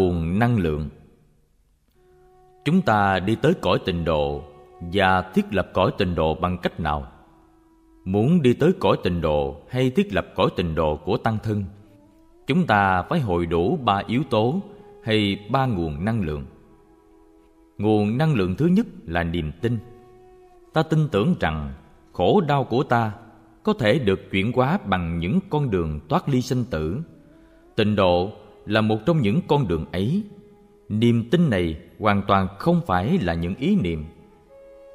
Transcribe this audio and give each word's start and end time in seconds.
nguồn 0.00 0.38
năng 0.38 0.58
lượng. 0.58 0.88
Chúng 2.64 2.82
ta 2.82 3.18
đi 3.18 3.36
tới 3.42 3.54
cõi 3.60 3.78
tịnh 3.84 4.04
độ 4.04 4.42
và 4.80 5.22
thiết 5.22 5.54
lập 5.54 5.70
cõi 5.74 5.92
tịnh 5.98 6.14
độ 6.14 6.34
bằng 6.34 6.58
cách 6.58 6.80
nào? 6.80 7.06
Muốn 8.04 8.42
đi 8.42 8.52
tới 8.52 8.72
cõi 8.80 8.96
tịnh 9.02 9.20
độ 9.20 9.56
hay 9.68 9.90
thiết 9.90 10.14
lập 10.14 10.26
cõi 10.34 10.50
tịnh 10.56 10.74
độ 10.74 10.96
của 10.96 11.16
tăng 11.16 11.38
thân? 11.42 11.64
Chúng 12.46 12.66
ta 12.66 13.02
phải 13.02 13.20
hội 13.20 13.46
đủ 13.46 13.78
ba 13.84 14.02
yếu 14.06 14.22
tố 14.30 14.60
hay 15.02 15.46
ba 15.50 15.66
nguồn 15.66 16.04
năng 16.04 16.22
lượng. 16.22 16.44
Nguồn 17.78 18.18
năng 18.18 18.34
lượng 18.34 18.54
thứ 18.54 18.66
nhất 18.66 18.86
là 19.04 19.24
niềm 19.24 19.52
tin. 19.60 19.78
Ta 20.72 20.82
tin 20.82 21.08
tưởng 21.08 21.34
rằng 21.40 21.74
khổ 22.12 22.40
đau 22.40 22.64
của 22.64 22.82
ta 22.82 23.12
có 23.62 23.72
thể 23.72 23.98
được 23.98 24.20
chuyển 24.30 24.52
hóa 24.52 24.78
bằng 24.84 25.18
những 25.18 25.38
con 25.50 25.70
đường 25.70 26.00
thoát 26.08 26.28
ly 26.28 26.42
sinh 26.42 26.64
tử. 26.70 27.00
Tịnh 27.76 27.96
độ 27.96 28.32
là 28.66 28.80
một 28.80 28.98
trong 29.06 29.22
những 29.22 29.40
con 29.48 29.68
đường 29.68 29.84
ấy. 29.92 30.22
Niềm 30.88 31.30
tin 31.30 31.50
này 31.50 31.76
hoàn 31.98 32.22
toàn 32.28 32.48
không 32.58 32.80
phải 32.86 33.18
là 33.18 33.34
những 33.34 33.54
ý 33.54 33.76
niệm. 33.76 34.04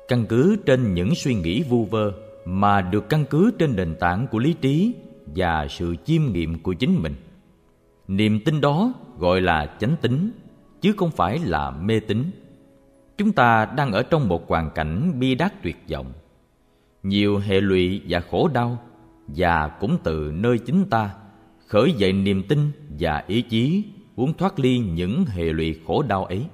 Căn 0.08 0.26
cứ 0.26 0.56
trên 0.66 0.94
những 0.94 1.16
suy 1.16 1.36
nghĩ 1.36 1.64
vu 1.64 1.86
vơ 1.86 2.12
mà 2.46 2.82
được 2.82 3.10
căn 3.10 3.26
cứ 3.30 3.52
trên 3.60 3.76
nền 3.76 3.96
tảng 4.00 4.28
của 4.28 4.40
lý 4.40 4.54
trí 4.54 4.94
và 5.36 5.68
sự 5.70 5.96
chiêm 6.06 6.22
nghiệm 6.34 6.60
của 6.60 6.74
chính 6.74 7.02
mình. 7.02 7.14
Niềm 8.08 8.40
tin 8.46 8.62
đó 8.62 8.94
gọi 9.20 9.42
là 9.42 9.76
chánh 9.80 9.96
tính, 10.02 10.32
chứ 10.82 10.94
không 10.98 11.12
phải 11.12 11.40
là 11.40 11.72
mê 11.72 12.00
tín. 12.00 12.24
Chúng 13.18 13.32
ta 13.32 13.66
đang 13.66 13.92
ở 13.92 14.04
trong 14.04 14.28
một 14.28 14.50
hoàn 14.50 14.70
cảnh 14.76 15.20
bi 15.20 15.36
đát 15.36 15.64
tuyệt 15.64 15.78
vọng. 15.92 16.14
Nhiều 17.04 17.38
hệ 17.38 17.62
lụy 17.62 18.02
và 18.10 18.20
khổ 18.20 18.50
đau, 18.54 18.78
và 19.28 19.68
cũng 19.68 19.98
từ 20.04 20.32
nơi 20.36 20.60
chính 20.60 20.86
ta 20.90 21.10
khởi 21.68 21.92
dậy 21.92 22.14
niềm 22.14 22.44
tin 22.50 22.72
và 23.00 23.24
ý 23.28 23.42
chí 23.42 23.84
muốn 24.16 24.34
thoát 24.34 24.60
ly 24.60 24.78
những 24.78 25.26
hệ 25.26 25.44
lụy 25.44 25.80
khổ 25.88 26.04
đau 26.04 26.26
ấy. 26.26 26.46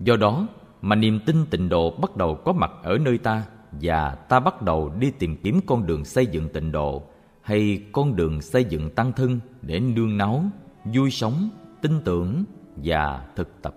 Do 0.00 0.16
đó 0.16 0.46
mà 0.82 0.96
niềm 0.96 1.20
tin 1.26 1.46
tịnh 1.50 1.68
độ 1.68 1.90
bắt 1.90 2.16
đầu 2.16 2.34
có 2.44 2.52
mặt 2.52 2.70
ở 2.82 2.98
nơi 2.98 3.18
ta 3.18 3.44
và 3.72 4.14
ta 4.14 4.40
bắt 4.40 4.62
đầu 4.62 4.92
đi 4.98 5.10
tìm 5.10 5.36
kiếm 5.36 5.60
con 5.66 5.86
đường 5.86 6.04
xây 6.04 6.26
dựng 6.26 6.48
tịnh 6.48 6.72
độ 6.72 7.02
hay 7.42 7.82
con 7.92 8.16
đường 8.16 8.40
xây 8.40 8.64
dựng 8.64 8.90
tăng 8.90 9.12
thân 9.12 9.40
để 9.62 9.80
nương 9.80 10.16
náu, 10.18 10.44
vui 10.84 11.10
sống, 11.10 11.48
tin 11.82 11.92
tưởng 12.04 12.44
và 12.76 13.26
thực 13.36 13.62
tập. 13.62 13.76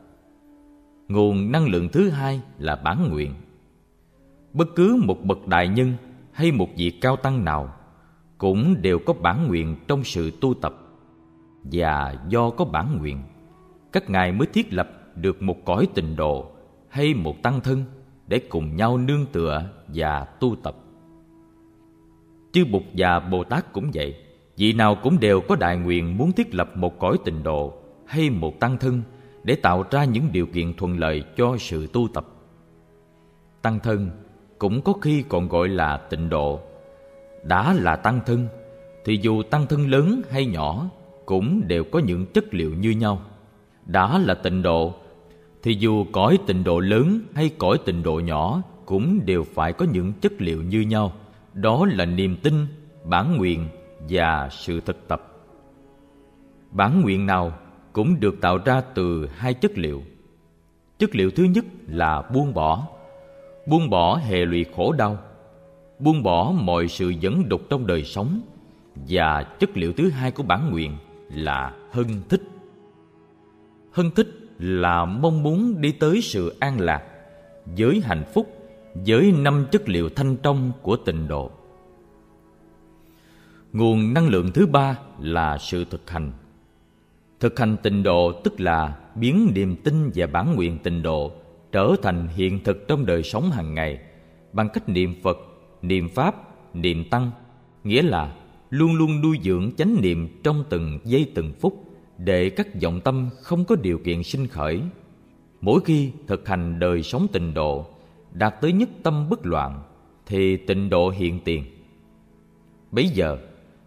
Nguồn 1.07 1.51
năng 1.51 1.67
lượng 1.67 1.89
thứ 1.89 2.09
hai 2.09 2.41
là 2.59 2.75
bản 2.75 3.09
nguyện. 3.09 3.33
Bất 4.53 4.67
cứ 4.75 5.01
một 5.05 5.17
bậc 5.23 5.47
đại 5.47 5.67
nhân 5.67 5.93
hay 6.31 6.51
một 6.51 6.67
vị 6.77 6.91
cao 7.01 7.15
tăng 7.15 7.45
nào 7.45 7.73
cũng 8.37 8.81
đều 8.81 8.99
có 8.99 9.13
bản 9.13 9.47
nguyện 9.47 9.75
trong 9.87 10.03
sự 10.03 10.31
tu 10.41 10.53
tập. 10.53 10.73
Và 11.63 12.15
do 12.27 12.49
có 12.49 12.65
bản 12.65 12.97
nguyện, 12.97 13.23
các 13.91 14.09
ngài 14.09 14.31
mới 14.31 14.47
thiết 14.53 14.73
lập 14.73 14.89
được 15.15 15.41
một 15.41 15.65
cõi 15.65 15.87
tịnh 15.95 16.15
độ 16.15 16.51
hay 16.89 17.13
một 17.13 17.43
tăng 17.43 17.61
thân 17.61 17.83
để 18.27 18.39
cùng 18.39 18.75
nhau 18.75 18.97
nương 18.97 19.25
tựa 19.25 19.69
và 19.87 20.25
tu 20.25 20.55
tập. 20.63 20.75
Chư 22.51 22.65
bụt 22.65 22.83
và 22.93 23.19
bồ 23.19 23.43
tát 23.43 23.73
cũng 23.73 23.91
vậy, 23.93 24.15
vị 24.57 24.73
nào 24.73 24.97
cũng 25.03 25.19
đều 25.19 25.41
có 25.41 25.55
đại 25.55 25.77
nguyện 25.77 26.17
muốn 26.17 26.31
thiết 26.31 26.55
lập 26.55 26.77
một 26.77 26.99
cõi 26.99 27.17
tịnh 27.25 27.43
độ 27.43 27.73
hay 28.05 28.29
một 28.29 28.59
tăng 28.59 28.77
thân 28.77 29.01
để 29.43 29.55
tạo 29.55 29.83
ra 29.91 30.03
những 30.03 30.29
điều 30.31 30.45
kiện 30.45 30.73
thuận 30.73 30.99
lợi 30.99 31.23
cho 31.37 31.57
sự 31.59 31.87
tu 31.93 32.07
tập. 32.13 32.25
Tăng 33.61 33.79
thân 33.79 34.09
cũng 34.57 34.81
có 34.81 34.93
khi 34.93 35.23
còn 35.29 35.47
gọi 35.47 35.67
là 35.69 35.97
tịnh 35.97 36.29
độ 36.29 36.59
đã 37.47 37.73
là 37.73 37.95
tăng 37.95 38.19
thân, 38.25 38.47
thì 39.05 39.19
dù 39.21 39.43
tăng 39.43 39.67
thân 39.67 39.89
lớn 39.89 40.21
hay 40.29 40.45
nhỏ 40.45 40.89
cũng 41.25 41.67
đều 41.67 41.83
có 41.83 41.99
những 41.99 42.25
chất 42.25 42.53
liệu 42.53 42.73
như 42.73 42.89
nhau. 42.89 43.21
Đã 43.85 44.17
là 44.17 44.33
tịnh 44.33 44.61
độ, 44.61 44.93
thì 45.63 45.73
dù 45.73 46.05
cõi 46.11 46.39
tịnh 46.47 46.63
độ 46.63 46.79
lớn 46.79 47.19
hay 47.33 47.51
cõi 47.57 47.77
tịnh 47.85 48.03
độ 48.03 48.19
nhỏ 48.19 48.61
cũng 48.85 49.25
đều 49.25 49.43
phải 49.43 49.73
có 49.73 49.85
những 49.91 50.13
chất 50.13 50.33
liệu 50.37 50.63
như 50.63 50.81
nhau. 50.81 51.13
Đó 51.53 51.85
là 51.91 52.05
niềm 52.05 52.37
tin, 52.43 52.53
bản 53.03 53.37
nguyện 53.37 53.67
và 54.09 54.49
sự 54.51 54.81
thực 54.81 55.07
tập. 55.07 55.21
Bản 56.71 57.01
nguyện 57.01 57.25
nào 57.25 57.51
cũng 57.93 58.19
được 58.19 58.41
tạo 58.41 58.57
ra 58.65 58.81
từ 58.81 59.29
hai 59.35 59.53
chất 59.53 59.71
liệu. 59.77 60.03
Chất 60.99 61.15
liệu 61.15 61.31
thứ 61.31 61.43
nhất 61.43 61.65
là 61.87 62.21
buông 62.33 62.53
bỏ. 62.53 62.87
Buông 63.67 63.89
bỏ 63.89 64.15
hệ 64.15 64.45
lụy 64.45 64.65
khổ 64.75 64.91
đau 64.91 65.17
buông 65.99 66.23
bỏ 66.23 66.51
mọi 66.51 66.87
sự 66.87 67.09
dẫn 67.09 67.49
đục 67.49 67.61
trong 67.69 67.87
đời 67.87 68.03
sống. 68.03 68.41
Và 68.95 69.43
chất 69.43 69.77
liệu 69.77 69.93
thứ 69.93 70.09
hai 70.09 70.31
của 70.31 70.43
bản 70.43 70.71
nguyện 70.71 70.97
là 71.29 71.73
hân 71.91 72.07
thích. 72.29 72.41
Hân 73.91 74.11
thích 74.11 74.27
là 74.59 75.05
mong 75.05 75.43
muốn 75.43 75.81
đi 75.81 75.91
tới 75.91 76.21
sự 76.21 76.55
an 76.59 76.79
lạc 76.79 77.03
với 77.65 78.01
hạnh 78.03 78.23
phúc, 78.33 78.47
với 78.93 79.31
năm 79.31 79.65
chất 79.71 79.89
liệu 79.89 80.09
thanh 80.09 80.37
trong 80.43 80.71
của 80.81 80.95
tình 80.95 81.27
độ. 81.27 81.51
Nguồn 83.73 84.13
năng 84.13 84.27
lượng 84.27 84.51
thứ 84.53 84.67
ba 84.67 84.97
là 85.19 85.57
sự 85.57 85.85
thực 85.85 86.09
hành. 86.09 86.31
Thực 87.39 87.59
hành 87.59 87.77
tình 87.83 88.03
độ 88.03 88.31
tức 88.43 88.59
là 88.59 88.97
biến 89.15 89.51
niềm 89.55 89.75
tin 89.83 90.11
và 90.15 90.27
bản 90.27 90.55
nguyện 90.55 90.77
tình 90.83 91.01
độ 91.01 91.31
trở 91.71 91.95
thành 92.01 92.27
hiện 92.27 92.63
thực 92.63 92.87
trong 92.87 93.05
đời 93.05 93.23
sống 93.23 93.51
hàng 93.51 93.73
ngày 93.73 93.99
bằng 94.53 94.69
cách 94.73 94.89
niệm 94.89 95.15
phật 95.23 95.37
niệm 95.81 96.09
pháp, 96.09 96.35
niệm 96.75 97.09
tăng, 97.09 97.31
nghĩa 97.83 98.01
là 98.01 98.35
luôn 98.69 98.95
luôn 98.95 99.21
nuôi 99.21 99.39
dưỡng 99.43 99.71
chánh 99.77 100.01
niệm 100.01 100.39
trong 100.43 100.63
từng 100.69 100.99
giây 101.03 101.31
từng 101.35 101.53
phút 101.59 101.83
để 102.17 102.49
các 102.49 102.67
vọng 102.81 103.01
tâm 103.03 103.29
không 103.41 103.65
có 103.65 103.75
điều 103.75 103.97
kiện 103.97 104.23
sinh 104.23 104.47
khởi. 104.47 104.81
Mỗi 105.61 105.79
khi 105.85 106.11
thực 106.27 106.47
hành 106.47 106.79
đời 106.79 107.03
sống 107.03 107.27
tịnh 107.31 107.53
độ, 107.53 107.85
đạt 108.33 108.61
tới 108.61 108.71
nhất 108.71 108.89
tâm 109.03 109.29
bất 109.29 109.45
loạn, 109.45 109.83
thì 110.25 110.57
tịnh 110.57 110.89
độ 110.89 111.09
hiện 111.09 111.39
tiền. 111.45 111.63
Bấy 112.91 113.07
giờ, 113.07 113.37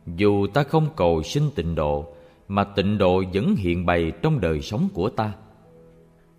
dù 0.06 0.46
ta 0.46 0.62
không 0.62 0.88
cầu 0.96 1.22
sinh 1.22 1.50
tịnh 1.54 1.74
độ, 1.74 2.06
mà 2.48 2.64
tịnh 2.64 2.98
độ 2.98 3.22
vẫn 3.34 3.56
hiện 3.56 3.86
bày 3.86 4.12
trong 4.22 4.40
đời 4.40 4.60
sống 4.60 4.88
của 4.94 5.10
ta. 5.10 5.32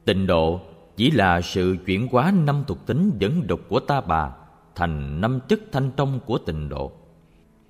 Tịnh 0.05 0.27
độ 0.27 0.61
chỉ 0.95 1.11
là 1.11 1.41
sự 1.41 1.77
chuyển 1.85 2.07
hóa 2.11 2.33
năm 2.45 2.63
thuộc 2.67 2.85
tính 2.85 3.11
dẫn 3.19 3.47
đục 3.47 3.61
của 3.69 3.79
ta 3.79 4.01
bà 4.01 4.31
thành 4.81 5.21
năm 5.21 5.39
chất 5.47 5.61
thanh 5.71 5.91
trong 5.97 6.19
của 6.25 6.37
tịnh 6.37 6.69
độ. 6.69 6.91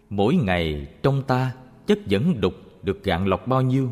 Mỗi 0.10 0.36
ngày 0.36 0.88
trong 1.04 1.22
ta 1.22 1.54
chất 1.88 2.08
dẫn 2.08 2.42
đục 2.42 2.54
được 2.84 3.04
gạn 3.04 3.26
lọc 3.26 3.48
bao 3.48 3.62
nhiêu, 3.62 3.92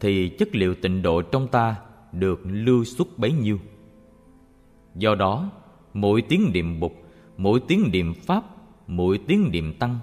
thì 0.00 0.28
chất 0.28 0.48
liệu 0.56 0.74
tịnh 0.74 1.02
độ 1.02 1.22
trong 1.22 1.48
ta 1.48 1.76
được 2.12 2.40
lưu 2.44 2.84
xuất 2.84 3.18
bấy 3.18 3.32
nhiêu. 3.32 3.58
Do 4.94 5.14
đó, 5.14 5.50
mỗi 5.94 6.22
tiếng 6.22 6.50
niệm 6.52 6.80
bục, 6.80 6.92
mỗi 7.36 7.60
tiếng 7.68 7.90
niệm 7.92 8.14
pháp, 8.14 8.44
mỗi 8.86 9.20
tiếng 9.26 9.50
niệm 9.52 9.74
tăng 9.78 9.98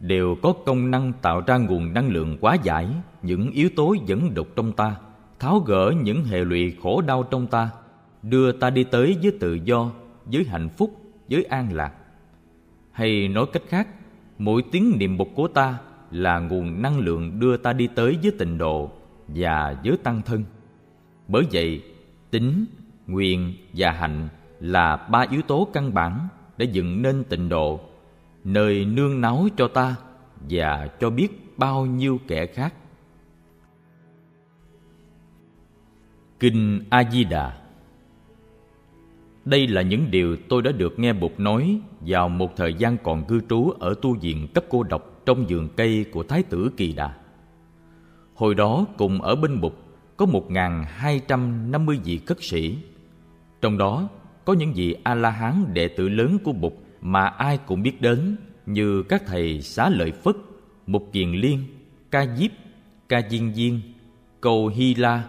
đều 0.00 0.36
có 0.42 0.52
công 0.66 0.90
năng 0.90 1.12
tạo 1.22 1.42
ra 1.46 1.58
nguồn 1.58 1.92
năng 1.92 2.08
lượng 2.08 2.38
quá 2.40 2.56
giải 2.62 2.88
những 3.22 3.50
yếu 3.50 3.68
tố 3.76 3.94
dẫn 4.06 4.34
đục 4.34 4.48
trong 4.56 4.72
ta, 4.72 4.96
tháo 5.38 5.58
gỡ 5.58 5.92
những 6.02 6.24
hệ 6.24 6.44
lụy 6.44 6.76
khổ 6.82 7.00
đau 7.00 7.22
trong 7.22 7.46
ta, 7.46 7.70
đưa 8.22 8.52
ta 8.52 8.70
đi 8.70 8.84
tới 8.84 9.16
với 9.22 9.32
tự 9.40 9.54
do, 9.54 9.90
với 10.24 10.44
hạnh 10.44 10.68
phúc, 10.68 10.90
với 11.30 11.44
an 11.44 11.72
lạc 11.72 11.92
hay 12.98 13.28
nói 13.28 13.46
cách 13.52 13.62
khác, 13.68 13.88
mỗi 14.38 14.62
tiếng 14.72 14.98
niệm 14.98 15.16
bục 15.16 15.28
của 15.34 15.48
ta 15.48 15.78
là 16.10 16.38
nguồn 16.38 16.82
năng 16.82 16.98
lượng 16.98 17.40
đưa 17.40 17.56
ta 17.56 17.72
đi 17.72 17.88
tới 17.94 18.18
với 18.22 18.32
tịnh 18.38 18.58
độ 18.58 18.90
và 19.28 19.76
với 19.84 19.96
tăng 19.96 20.22
thân. 20.22 20.44
Bởi 21.28 21.44
vậy, 21.52 21.82
tính, 22.30 22.66
nguyện 23.06 23.54
và 23.72 23.90
hạnh 23.90 24.28
là 24.60 24.96
ba 24.96 25.26
yếu 25.30 25.42
tố 25.42 25.68
căn 25.72 25.94
bản 25.94 26.28
để 26.56 26.66
dựng 26.72 27.02
nên 27.02 27.24
tịnh 27.24 27.48
độ, 27.48 27.80
nơi 28.44 28.84
nương 28.84 29.20
náu 29.20 29.48
cho 29.56 29.68
ta 29.68 29.96
và 30.50 30.88
cho 31.00 31.10
biết 31.10 31.28
bao 31.56 31.86
nhiêu 31.86 32.20
kẻ 32.28 32.46
khác. 32.46 32.74
Kinh 36.40 36.84
a 36.90 37.10
di 37.10 37.24
đà 37.24 37.58
đây 39.48 39.66
là 39.66 39.82
những 39.82 40.10
điều 40.10 40.36
tôi 40.48 40.62
đã 40.62 40.72
được 40.72 40.98
nghe 40.98 41.12
Bụt 41.12 41.32
nói 41.38 41.80
vào 42.00 42.28
một 42.28 42.56
thời 42.56 42.74
gian 42.74 42.96
còn 43.02 43.24
cư 43.24 43.40
trú 43.48 43.70
ở 43.70 43.94
tu 44.02 44.14
viện 44.14 44.48
cấp 44.54 44.64
cô 44.68 44.82
độc 44.82 45.22
trong 45.26 45.46
vườn 45.48 45.68
cây 45.76 46.04
của 46.12 46.22
Thái 46.22 46.42
tử 46.42 46.70
Kỳ 46.76 46.92
Đà. 46.92 47.14
Hồi 48.34 48.54
đó 48.54 48.86
cùng 48.96 49.22
ở 49.22 49.36
bên 49.36 49.60
Bụt 49.60 49.72
có 50.16 50.26
một 50.26 50.46
hai 50.88 51.20
trăm 51.28 51.70
năm 51.70 51.86
mươi 51.86 51.98
vị 52.04 52.18
cất 52.18 52.42
sĩ. 52.42 52.78
Trong 53.60 53.78
đó 53.78 54.08
có 54.44 54.52
những 54.52 54.72
vị 54.72 54.96
A-la-hán 55.02 55.74
đệ 55.74 55.88
tử 55.88 56.08
lớn 56.08 56.38
của 56.44 56.52
Bụt 56.52 56.72
mà 57.00 57.26
ai 57.26 57.58
cũng 57.66 57.82
biết 57.82 58.00
đến 58.00 58.36
như 58.66 59.02
các 59.02 59.22
thầy 59.26 59.62
Xá 59.62 59.88
Lợi 59.88 60.12
Phất, 60.12 60.36
Mục 60.86 61.08
Kiền 61.12 61.32
Liên, 61.32 61.64
Ca 62.10 62.26
Diếp, 62.36 62.50
Ca 63.08 63.22
Diên 63.30 63.54
Diên, 63.54 63.80
Cầu 64.40 64.68
Hy 64.68 64.94
La, 64.94 65.24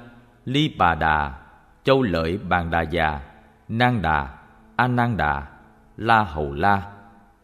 Ly 0.46 0.74
Bà 0.78 0.96
Đà, 0.96 1.40
Châu 1.84 2.02
Lợi 2.02 2.38
Bàn 2.50 2.72
Đà 2.72 2.82
Già, 2.82 3.29
Nang 3.70 4.02
Đà, 4.02 4.38
A 4.76 4.88
Nan 4.88 5.18
Đà, 5.18 5.48
La 5.98 6.24
Hầu 6.24 6.54
La, 6.54 6.92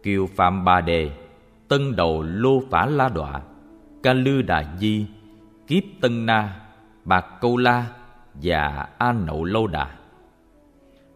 Kiều 0.03 0.27
Phạm 0.35 0.65
Bà 0.65 0.81
Đề, 0.81 1.11
Tân 1.67 1.95
Đầu 1.95 2.23
Lô 2.23 2.61
Phả 2.69 2.85
La 2.85 3.09
Đọa, 3.09 3.41
Ca 4.03 4.13
Lư 4.13 4.41
Đà 4.41 4.75
Di, 4.79 5.05
Kiếp 5.67 5.83
Tân 6.01 6.25
Na, 6.25 6.55
Bạc 7.03 7.25
Câu 7.41 7.57
La 7.57 7.85
và 8.33 8.87
A 8.97 9.11
Nậu 9.11 9.43
Lâu 9.43 9.67
Đà. 9.67 9.87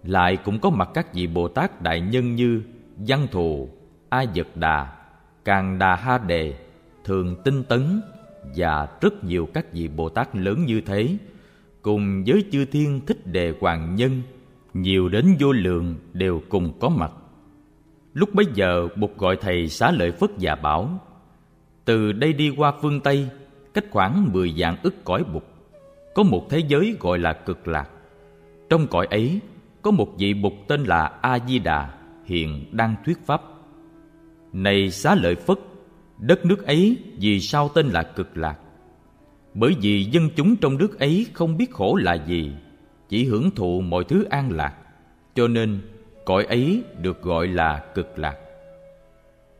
Lại 0.03 0.37
cũng 0.37 0.59
có 0.59 0.69
mặt 0.69 0.89
các 0.93 1.13
vị 1.13 1.27
Bồ 1.27 1.47
Tát 1.47 1.81
đại 1.81 2.01
nhân 2.01 2.35
như 2.35 2.63
Văn 2.97 3.27
Thù, 3.31 3.69
A 4.09 4.25
Dật 4.35 4.47
Đà, 4.55 4.93
Càng 5.45 5.79
Đà 5.79 5.95
Ha 5.95 6.17
Đề, 6.17 6.53
Thường 7.03 7.35
Tinh 7.43 7.63
Tấn 7.63 8.01
và 8.55 8.87
rất 9.01 9.23
nhiều 9.23 9.49
các 9.53 9.73
vị 9.73 9.87
Bồ 9.87 10.09
Tát 10.09 10.35
lớn 10.35 10.65
như 10.65 10.81
thế, 10.81 11.17
cùng 11.81 12.23
với 12.27 12.45
chư 12.51 12.65
thiên 12.65 13.05
thích 13.05 13.27
đề 13.27 13.53
hoàng 13.61 13.95
nhân, 13.95 14.21
nhiều 14.73 15.09
đến 15.09 15.35
vô 15.39 15.51
lượng 15.51 15.95
đều 16.13 16.41
cùng 16.49 16.79
có 16.79 16.89
mặt. 16.89 17.11
Lúc 18.13 18.35
bấy 18.35 18.45
giờ 18.53 18.87
Bụt 18.95 19.17
gọi 19.17 19.37
thầy 19.41 19.67
xá 19.67 19.91
lợi 19.91 20.11
Phất 20.11 20.29
và 20.39 20.55
bảo, 20.55 20.99
Từ 21.85 22.11
đây 22.11 22.33
đi 22.33 22.49
qua 22.57 22.73
phương 22.81 23.01
Tây, 23.01 23.29
Cách 23.73 23.85
khoảng 23.91 24.33
mười 24.33 24.53
vạn 24.57 24.77
ức 24.83 25.03
cõi 25.03 25.23
Bụt. 25.33 25.43
Có 26.15 26.23
một 26.23 26.47
thế 26.49 26.59
giới 26.67 26.97
gọi 26.99 27.19
là 27.19 27.33
cực 27.33 27.67
lạc. 27.67 27.89
Trong 28.69 28.87
cõi 28.87 29.07
ấy, 29.09 29.39
Có 29.81 29.91
một 29.91 30.07
vị 30.17 30.33
Bụt 30.33 30.53
tên 30.67 30.83
là 30.83 31.11
A-di-đà 31.21 31.93
Hiện 32.25 32.65
đang 32.71 32.95
thuyết 33.05 33.17
pháp. 33.25 33.41
Này 34.53 34.91
xá 34.91 35.15
lợi 35.15 35.35
Phất, 35.35 35.59
Đất 36.17 36.45
nước 36.45 36.65
ấy 36.65 36.97
vì 37.17 37.39
sao 37.39 37.69
tên 37.69 37.87
là 37.87 38.03
cực 38.03 38.37
lạc? 38.37 38.59
Bởi 39.53 39.75
vì 39.81 40.03
dân 40.03 40.29
chúng 40.35 40.55
trong 40.55 40.77
nước 40.77 40.99
ấy 40.99 41.25
không 41.33 41.57
biết 41.57 41.71
khổ 41.71 41.95
là 41.95 42.13
gì. 42.13 42.51
Chỉ 43.09 43.25
hưởng 43.25 43.51
thụ 43.51 43.81
mọi 43.81 44.03
thứ 44.03 44.23
an 44.23 44.51
lạc, 44.51 44.73
Cho 45.35 45.47
nên 45.47 45.79
cõi 46.25 46.45
ấy 46.45 46.83
được 47.01 47.21
gọi 47.21 47.47
là 47.47 47.83
cực 47.95 48.19
lạc. 48.19 48.37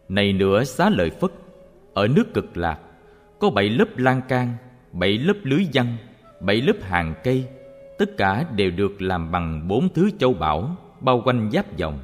Này 0.10 0.34
nữa 0.34 0.64
xá 0.64 0.90
lợi 0.90 1.10
phất, 1.10 1.32
ở 1.94 2.08
nước 2.08 2.34
cực 2.34 2.58
lạc, 2.58 2.80
có 3.40 3.50
bảy 3.50 3.70
lớp 3.70 3.98
lan 3.98 4.22
can, 4.28 4.54
bảy 4.92 5.18
lớp 5.18 5.34
lưới 5.44 5.66
văn, 5.74 5.98
bảy 6.40 6.62
lớp 6.62 6.74
hàng 6.82 7.14
cây, 7.24 7.46
tất 7.98 8.18
cả 8.18 8.46
đều 8.56 8.72
được 8.72 9.02
làm 9.02 9.32
bằng 9.32 9.68
bốn 9.68 9.90
thứ 9.90 10.10
châu 10.20 10.34
bảo 10.34 10.76
bao 11.00 11.22
quanh 11.26 11.50
giáp 11.52 11.80
vòng 11.80 12.00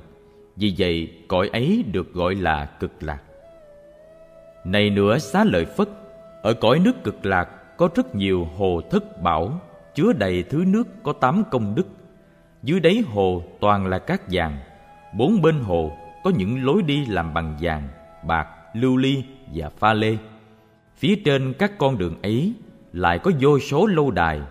vì 0.55 0.75
vậy, 0.77 1.11
cõi 1.27 1.49
ấy 1.53 1.83
được 1.91 2.13
gọi 2.13 2.35
là 2.35 2.65
cực 2.65 2.91
lạc. 3.03 3.21
Này 4.65 4.89
nữa 4.89 5.17
xá 5.17 5.43
lợi 5.43 5.65
phất, 5.65 5.89
ở 6.41 6.53
cõi 6.53 6.79
nước 6.79 7.03
cực 7.03 7.25
lạc 7.25 7.49
có 7.77 7.89
rất 7.95 8.15
nhiều 8.15 8.47
hồ 8.57 8.81
thất 8.91 9.21
bảo 9.21 9.61
chứa 9.95 10.13
đầy 10.13 10.43
thứ 10.43 10.63
nước 10.67 10.87
có 11.03 11.13
tám 11.13 11.43
công 11.51 11.75
đức. 11.75 11.87
Dưới 12.63 12.79
đáy 12.79 13.03
hồ 13.07 13.43
toàn 13.59 13.87
là 13.87 13.99
cát 13.99 14.21
vàng 14.31 14.57
Bốn 15.17 15.41
bên 15.41 15.59
hồ 15.59 15.97
có 16.23 16.31
những 16.37 16.65
lối 16.65 16.81
đi 16.81 17.05
làm 17.05 17.33
bằng 17.33 17.57
vàng, 17.61 17.87
bạc, 18.27 18.47
lưu 18.73 18.97
ly 18.97 19.23
và 19.53 19.69
pha 19.69 19.93
lê. 19.93 20.17
Phía 20.97 21.15
trên 21.15 21.53
các 21.59 21.77
con 21.77 21.97
đường 21.97 22.15
ấy 22.21 22.53
lại 22.93 23.19
có 23.19 23.31
vô 23.39 23.59
số 23.59 23.85
lâu 23.85 24.11
đài 24.11 24.41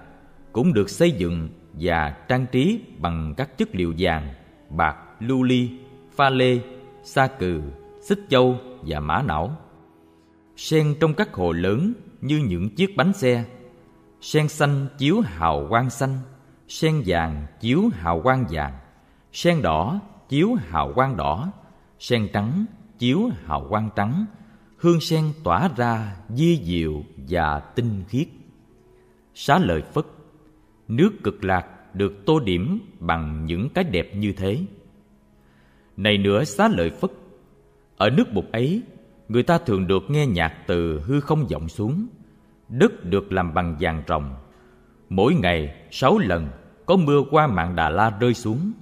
Cũng 0.53 0.73
được 0.73 0.91
xây 0.91 1.11
dựng 1.11 1.49
và 1.73 2.17
trang 2.29 2.47
trí 2.53 2.81
bằng 2.99 3.35
các 3.37 3.59
chất 3.59 3.69
liệu 3.75 3.95
vàng, 3.99 4.29
bạc, 4.71 4.97
lưu 5.21 5.43
ly, 5.43 5.71
pha 6.17 6.31
lê, 6.31 6.59
sa 7.03 7.27
cừ, 7.27 7.63
xích 8.01 8.21
châu 8.29 8.59
và 8.83 9.01
mã 9.01 9.23
não. 9.23 9.57
Sen 10.57 10.95
trong 11.01 11.15
các 11.15 11.35
hồ 11.35 11.53
lớn 11.53 11.93
như 12.21 12.39
những 12.39 12.71
chiếc 12.71 12.97
bánh 12.97 13.13
xe 13.13 13.45
Sen 14.25 14.49
xanh 14.49 14.87
chiếu 14.99 15.21
hào 15.21 15.67
quang 15.69 15.91
xanh, 15.91 16.19
sen 16.69 17.03
vàng 17.07 17.47
chiếu 17.61 17.89
hào 17.93 18.21
quang 18.21 18.45
vàng, 18.51 18.73
sen 19.33 19.63
đỏ 19.63 20.01
chiếu 20.29 20.55
hào 20.55 20.93
quang 20.95 21.17
đỏ, 21.17 21.53
sen 21.99 22.29
trắng 22.33 22.65
chiếu 22.99 23.31
hào 23.45 23.67
quang 23.69 23.91
trắng. 23.97 24.27
Hương 24.77 25.01
sen 25.01 25.33
tỏa 25.43 25.69
ra 25.77 26.17
di 26.29 26.61
diệu 26.65 27.03
và 27.17 27.61
tinh 27.61 28.05
khiết. 28.09 28.29
Xá 29.35 29.59
lợi 29.59 29.83
phất, 29.83 30.05
nước 30.89 31.11
cực 31.23 31.45
lạc 31.45 31.95
được 31.95 32.27
tô 32.27 32.41
điểm 32.41 32.81
bằng 33.01 33.45
những 33.45 33.69
cái 33.69 33.85
đẹp 33.85 34.15
như 34.15 34.33
thế. 34.33 34.59
Này 35.97 36.19
nữa 36.19 36.45
xá 36.45 36.69
lợi 36.69 36.91
phất, 36.91 37.11
ở 37.97 38.11
nước 38.11 38.33
bục 38.35 38.53
ấy, 38.53 38.83
người 39.29 39.43
ta 39.43 39.59
thường 39.59 39.87
được 39.87 40.03
nghe 40.09 40.27
nhạc 40.27 40.55
từ 40.67 41.01
hư 41.01 41.21
không 41.21 41.47
vọng 41.47 41.69
xuống 41.69 42.07
đất 42.69 43.05
được 43.05 43.33
làm 43.33 43.55
bằng 43.55 43.77
vàng 43.81 44.03
rồng. 44.09 44.35
Mỗi 45.09 45.35
ngày 45.35 45.75
sáu 45.91 46.19
lần 46.19 46.49
có 46.87 46.97
mưa 46.97 47.23
qua 47.31 47.47
mạng 47.47 47.77
Đà 47.77 47.89
La 47.89 48.11
rơi 48.21 48.35
xuống. 48.35 48.73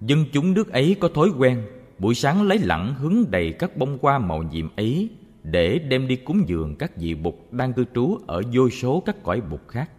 Dân 0.00 0.24
chúng 0.32 0.54
nước 0.54 0.72
ấy 0.72 0.96
có 1.00 1.08
thói 1.08 1.28
quen 1.38 1.62
Buổi 1.98 2.14
sáng 2.14 2.42
lấy 2.42 2.58
lẳng 2.58 2.94
hứng 2.94 3.30
đầy 3.30 3.52
các 3.52 3.76
bông 3.76 3.98
hoa 4.02 4.18
màu 4.18 4.42
nhiệm 4.42 4.76
ấy 4.76 5.10
Để 5.42 5.78
đem 5.78 6.08
đi 6.08 6.16
cúng 6.16 6.44
dường 6.46 6.76
các 6.76 6.96
vị 6.96 7.14
bục 7.14 7.52
đang 7.52 7.72
cư 7.72 7.84
trú 7.94 8.18
ở 8.26 8.42
vô 8.52 8.70
số 8.70 9.02
các 9.06 9.22
cõi 9.22 9.40
bục 9.50 9.68
khác. 9.68 9.90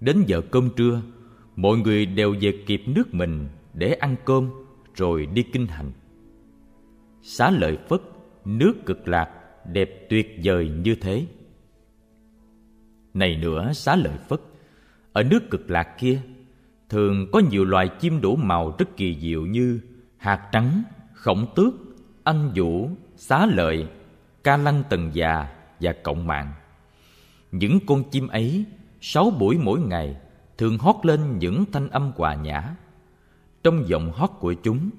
Đến 0.00 0.22
giờ 0.26 0.40
cơm 0.50 0.70
trưa 0.76 1.02
Mọi 1.56 1.78
người 1.78 2.06
đều 2.06 2.34
về 2.40 2.52
kịp 2.66 2.82
nước 2.86 3.14
mình 3.14 3.48
để 3.74 3.92
ăn 3.92 4.16
cơm 4.24 4.50
rồi 4.94 5.26
đi 5.26 5.42
kinh 5.42 5.66
hành. 5.66 5.92
Xá 7.22 7.50
lợi 7.50 7.78
Phất, 7.88 8.00
nước 8.44 8.74
cực 8.86 9.08
lạc 9.08 9.30
đẹp 9.72 10.06
tuyệt 10.10 10.40
vời 10.44 10.68
như 10.68 10.94
thế. 10.94 11.26
Này 13.16 13.36
nữa 13.36 13.72
xá 13.72 13.96
lợi 13.96 14.18
Phất 14.28 14.40
ở 15.12 15.22
nước 15.22 15.50
cực 15.50 15.70
lạc 15.70 15.96
kia, 15.98 16.20
thường 16.88 17.26
có 17.32 17.38
nhiều 17.50 17.64
loài 17.64 17.88
chim 18.00 18.20
đủ 18.20 18.36
màu 18.36 18.74
rất 18.78 18.96
kỳ 18.96 19.18
diệu 19.20 19.46
như 19.46 19.80
hạt 20.16 20.48
trắng, 20.52 20.82
khổng 21.14 21.46
tước, 21.54 21.74
anh 22.24 22.50
vũ, 22.54 22.90
xá 23.16 23.46
lợi, 23.46 23.88
ca 24.44 24.56
lăng 24.56 24.82
tần 24.90 25.10
già 25.12 25.48
và 25.80 25.94
cộng 26.02 26.26
mạng. 26.26 26.52
Những 27.52 27.78
con 27.86 28.10
chim 28.10 28.28
ấy, 28.28 28.64
sáu 29.00 29.30
buổi 29.30 29.58
mỗi 29.58 29.80
ngày, 29.80 30.16
thường 30.58 30.78
hót 30.78 30.96
lên 31.02 31.38
những 31.38 31.64
thanh 31.72 31.88
âm 31.88 32.12
hòa 32.16 32.34
nhã. 32.34 32.76
Trong 33.62 33.88
giọng 33.88 34.12
hót 34.12 34.30
của 34.40 34.52
chúng, 34.52 34.90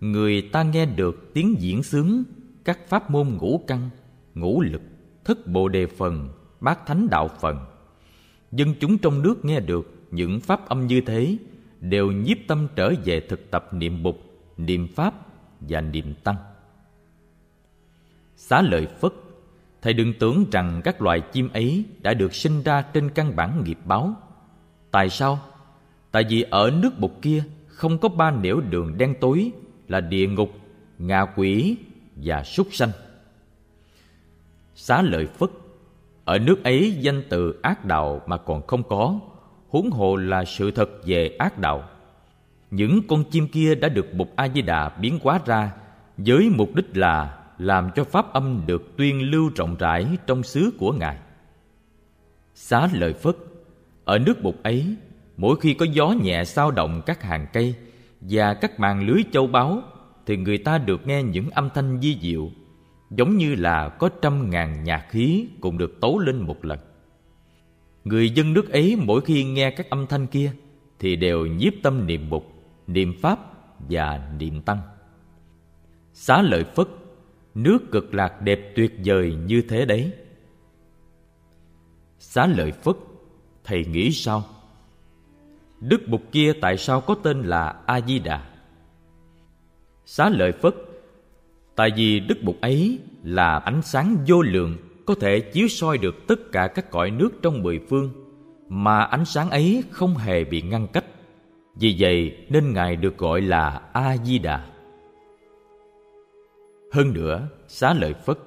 người 0.00 0.42
ta 0.52 0.62
nghe 0.62 0.86
được 0.86 1.30
tiếng 1.34 1.54
diễn 1.58 1.82
sướng 1.82 2.24
các 2.64 2.88
pháp 2.88 3.10
môn 3.10 3.28
ngũ 3.28 3.64
căn, 3.66 3.90
ngũ 4.34 4.60
lực, 4.60 4.82
thất 5.24 5.46
bộ 5.46 5.68
đề 5.68 5.86
phần, 5.86 6.28
bát 6.66 6.86
thánh 6.86 7.02
đạo 7.10 7.28
phần– 7.40 7.56
dân 8.52 8.74
chúng 8.80 8.98
trong 8.98 9.22
nước 9.22 9.44
nghe 9.44 9.60
được 9.60 9.94
những 10.10 10.40
pháp 10.40 10.68
âm 10.68 10.86
như 10.86 11.00
thế, 11.00 11.36
đều 11.80 12.12
nhiếp 12.12 12.36
tâm 12.48 12.68
trở 12.76 12.92
về 13.04 13.20
thực 13.20 13.50
tập 13.50 13.68
niệm 13.72 14.02
bục 14.02 14.20
niệm 14.56 14.88
pháp 14.94 15.14
và 15.60 15.80
niệm 15.80 16.14
tăng. 16.24 16.36
Xá 18.36 18.62
lợi 18.62 18.86
phất, 18.86 19.12
thầy 19.82 19.92
đừng 19.92 20.12
tưởng 20.18 20.44
rằng 20.52 20.80
các 20.84 21.02
loài 21.02 21.20
chim 21.32 21.48
ấy 21.52 21.84
đã 22.00 22.14
được 22.14 22.34
sinh 22.34 22.62
ra 22.62 22.82
trên 22.82 23.10
căn 23.10 23.36
bản 23.36 23.64
nghiệp 23.64 23.78
báo. 23.84 24.14
Tại 24.90 25.10
sao? 25.10 25.38
Tại 26.10 26.24
vì 26.28 26.42
ở 26.42 26.70
nước 26.82 26.98
bục 26.98 27.22
kia 27.22 27.44
không 27.66 27.98
có 27.98 28.08
ba 28.08 28.30
nẻo 28.30 28.60
đường 28.60 28.98
đen 28.98 29.14
tối 29.20 29.52
là 29.88 30.00
địa 30.00 30.26
ngục, 30.26 30.50
ngạ 30.98 31.26
quỷ 31.36 31.76
và 32.16 32.42
súc 32.44 32.68
sanh. 32.72 32.90
Xá 34.74 35.02
lợi 35.02 35.26
phất 35.26 35.50
ở 36.26 36.38
nước 36.38 36.64
ấy 36.64 36.96
danh 37.00 37.22
từ 37.28 37.60
ác 37.62 37.84
đạo 37.84 38.22
mà 38.26 38.36
còn 38.36 38.66
không 38.66 38.82
có, 38.82 39.20
huống 39.68 39.90
hồ 39.90 40.16
là 40.16 40.44
sự 40.44 40.70
thật 40.70 40.90
về 41.04 41.36
ác 41.38 41.58
đạo. 41.58 41.84
Những 42.70 43.00
con 43.08 43.24
chim 43.24 43.48
kia 43.48 43.74
đã 43.74 43.88
được 43.88 44.14
bụt 44.14 44.28
a 44.36 44.48
di 44.48 44.62
đà 44.62 44.88
biến 44.88 45.18
hóa 45.22 45.40
ra 45.46 45.72
với 46.16 46.50
mục 46.56 46.74
đích 46.74 46.96
là 46.96 47.38
làm 47.58 47.90
cho 47.94 48.04
pháp 48.04 48.32
âm 48.32 48.62
được 48.66 48.96
tuyên 48.96 49.30
lưu 49.30 49.50
rộng 49.56 49.76
rãi 49.78 50.06
trong 50.26 50.42
xứ 50.42 50.70
của 50.78 50.92
ngài. 50.92 51.16
Xá 52.54 52.88
lợi 52.92 53.12
phất, 53.12 53.36
ở 54.04 54.18
nước 54.18 54.42
bụt 54.42 54.54
ấy, 54.62 54.96
mỗi 55.36 55.56
khi 55.60 55.74
có 55.74 55.86
gió 55.92 56.08
nhẹ 56.08 56.44
sao 56.44 56.70
động 56.70 57.02
các 57.06 57.22
hàng 57.22 57.46
cây 57.52 57.74
và 58.20 58.54
các 58.54 58.80
màn 58.80 59.06
lưới 59.06 59.22
châu 59.32 59.46
báu, 59.46 59.82
thì 60.26 60.36
người 60.36 60.58
ta 60.58 60.78
được 60.78 61.06
nghe 61.06 61.22
những 61.22 61.50
âm 61.50 61.68
thanh 61.74 62.00
di 62.00 62.18
diệu 62.20 62.50
giống 63.10 63.36
như 63.36 63.54
là 63.54 63.88
có 63.88 64.08
trăm 64.22 64.50
ngàn 64.50 64.84
nhạc 64.84 65.06
khí 65.10 65.48
cùng 65.60 65.78
được 65.78 66.00
tấu 66.00 66.18
lên 66.18 66.38
một 66.38 66.64
lần. 66.64 66.78
Người 68.04 68.30
dân 68.30 68.52
nước 68.52 68.70
ấy 68.70 68.96
mỗi 68.98 69.20
khi 69.20 69.44
nghe 69.44 69.70
các 69.70 69.90
âm 69.90 70.06
thanh 70.06 70.26
kia 70.26 70.52
thì 70.98 71.16
đều 71.16 71.46
nhiếp 71.46 71.72
tâm 71.82 72.06
niệm 72.06 72.30
mục, 72.30 72.52
niệm 72.86 73.14
pháp 73.20 73.38
và 73.78 74.30
niệm 74.38 74.62
tăng. 74.62 74.78
Xá 76.12 76.42
lợi 76.42 76.64
Phất, 76.64 76.88
nước 77.54 77.78
cực 77.92 78.14
lạc 78.14 78.42
đẹp 78.42 78.72
tuyệt 78.76 78.92
vời 79.04 79.34
như 79.34 79.62
thế 79.68 79.84
đấy. 79.84 80.12
Xá 82.18 82.46
lợi 82.46 82.72
Phất, 82.72 82.96
thầy 83.64 83.84
nghĩ 83.84 84.12
sao? 84.12 84.44
Đức 85.80 86.00
Bụt 86.08 86.20
kia 86.32 86.52
tại 86.60 86.76
sao 86.76 87.00
có 87.00 87.14
tên 87.14 87.42
là 87.42 87.80
A-di-đà? 87.86 88.44
Xá 90.04 90.28
lợi 90.28 90.52
Phất 90.52 90.74
Tại 91.76 91.90
vì 91.96 92.20
Đức 92.20 92.42
Bụt 92.42 92.56
ấy 92.60 92.98
là 93.22 93.58
ánh 93.58 93.82
sáng 93.82 94.16
vô 94.26 94.42
lượng 94.42 94.76
có 95.06 95.14
thể 95.20 95.40
chiếu 95.40 95.68
soi 95.68 95.98
được 95.98 96.26
tất 96.26 96.52
cả 96.52 96.66
các 96.66 96.90
cõi 96.90 97.10
nước 97.10 97.30
trong 97.42 97.62
mười 97.62 97.80
phương 97.88 98.10
mà 98.68 99.02
ánh 99.02 99.24
sáng 99.24 99.50
ấy 99.50 99.82
không 99.90 100.16
hề 100.16 100.44
bị 100.44 100.62
ngăn 100.62 100.86
cách. 100.92 101.04
Vì 101.80 101.96
vậy 101.98 102.36
nên 102.48 102.72
Ngài 102.72 102.96
được 102.96 103.18
gọi 103.18 103.40
là 103.40 103.80
A-di-đà. 103.92 104.64
Hơn 106.92 107.12
nữa, 107.12 107.48
xá 107.68 107.94
lợi 107.94 108.14
Phất, 108.14 108.38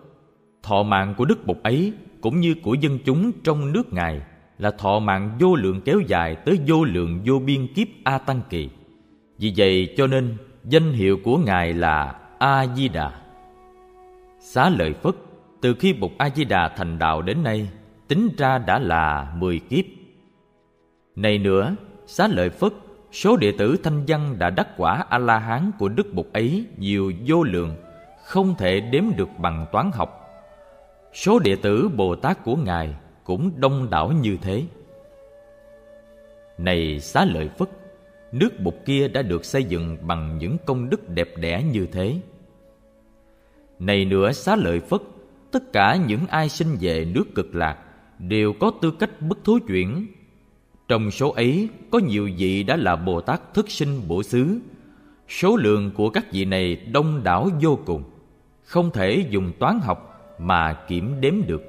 thọ 0.63 0.83
mạng 0.83 1.13
của 1.17 1.25
Đức 1.25 1.45
Bụt 1.45 1.57
ấy 1.63 1.93
cũng 2.21 2.39
như 2.39 2.55
của 2.63 2.74
dân 2.74 3.00
chúng 3.05 3.31
trong 3.43 3.74
nước 3.74 3.93
Ngài 3.93 4.21
là 4.57 4.71
thọ 4.71 5.00
mạng 5.00 5.38
vô 5.39 5.55
lượng 5.55 5.81
kéo 5.81 6.00
dài 6.07 6.36
tới 6.36 6.59
vô 6.67 6.83
lượng 6.83 7.21
vô 7.25 7.39
biên 7.39 7.74
kiếp 7.74 7.88
a 8.03 8.17
tăng 8.17 8.41
kỳ 8.50 8.69
vì 9.38 9.53
vậy 9.57 9.93
cho 9.98 10.07
nên 10.07 10.38
danh 10.65 10.91
hiệu 10.91 11.17
của 11.24 11.38
ngài 11.38 11.74
là 11.74 12.15
a 12.39 12.67
di 12.75 12.88
đà 12.88 13.12
xá 14.39 14.69
lợi 14.69 14.93
phất, 14.93 15.15
từ 15.62 15.75
khi 15.79 15.93
bục 15.93 16.12
a 16.17 16.29
di 16.29 16.43
đà 16.46 16.69
thành 16.69 17.00
đạo 17.00 17.22
đến 17.22 17.43
nay, 17.43 17.69
tính 18.08 18.29
ra 18.38 18.58
đã 18.58 18.79
là 18.79 19.34
mười 19.38 19.60
kiếp. 19.60 19.86
Này 21.15 21.38
nữa, 21.38 21.75
xá 22.05 22.27
lợi 22.27 22.50
phất, 22.50 22.74
số 23.12 23.38
đệ 23.38 23.53
tử 23.58 23.77
thanh 23.84 24.03
văn 24.08 24.36
đã 24.39 24.50
đắc 24.50 24.67
quả 24.77 25.05
a 25.10 25.17
la 25.17 25.38
hán 25.38 25.72
của 25.79 25.89
đức 25.89 26.13
bục 26.13 26.34
ấy 26.34 26.65
nhiều 26.77 27.13
vô 27.27 27.43
lượng, 27.43 27.75
không 28.24 28.55
thể 28.55 28.79
đếm 28.79 29.03
được 29.17 29.29
bằng 29.38 29.65
toán 29.72 29.91
học. 29.93 30.29
Số 31.13 31.39
đệ 31.39 31.55
tử 31.55 31.89
bồ 31.96 32.15
tát 32.15 32.43
của 32.43 32.55
ngài 32.55 32.96
cũng 33.24 33.51
đông 33.55 33.89
đảo 33.89 34.12
như 34.12 34.38
thế. 34.41 34.63
Này 36.58 37.00
xá 37.00 37.25
lợi 37.25 37.50
phất, 37.58 37.69
nước 38.31 38.60
bục 38.60 38.75
kia 38.86 39.08
đã 39.08 39.22
được 39.22 39.46
xây 39.46 39.63
dựng 39.63 39.98
bằng 40.01 40.38
những 40.38 40.58
công 40.65 40.89
đức 40.89 41.10
đẹp 41.10 41.29
đẽ 41.38 41.63
như 41.63 41.88
thế 41.91 42.15
này 43.79 44.05
nữa 44.05 44.31
xá 44.31 44.55
lợi 44.55 44.79
phất, 44.79 45.01
tất 45.51 45.74
cả 45.74 45.95
những 46.07 46.27
ai 46.27 46.50
sinh 46.50 46.77
về 46.81 47.05
nước 47.05 47.36
cực 47.36 47.55
lạc 47.55 47.77
đều 48.19 48.53
có 48.53 48.71
tư 48.81 48.91
cách 48.91 49.21
bất 49.21 49.38
thối 49.43 49.59
chuyển. 49.67 50.07
Trong 50.88 51.12
số 51.12 51.31
ấy, 51.31 51.69
có 51.91 52.00
nhiều 52.00 52.29
vị 52.38 52.63
đã 52.63 52.75
là 52.75 52.95
bồ 52.95 53.21
tát 53.21 53.53
thức 53.53 53.69
sinh 53.69 54.01
bổ 54.07 54.24
xứ. 54.24 54.59
Số 55.27 55.55
lượng 55.57 55.91
của 55.95 56.09
các 56.09 56.31
vị 56.31 56.45
này 56.45 56.75
đông 56.75 57.24
đảo 57.24 57.50
vô 57.62 57.79
cùng. 57.86 58.03
Không 58.63 58.91
thể 58.91 59.25
dùng 59.29 59.51
toán 59.59 59.79
học 59.79 60.36
mà 60.39 60.74
kiểm 60.74 61.21
đếm 61.21 61.33
được. 61.48 61.63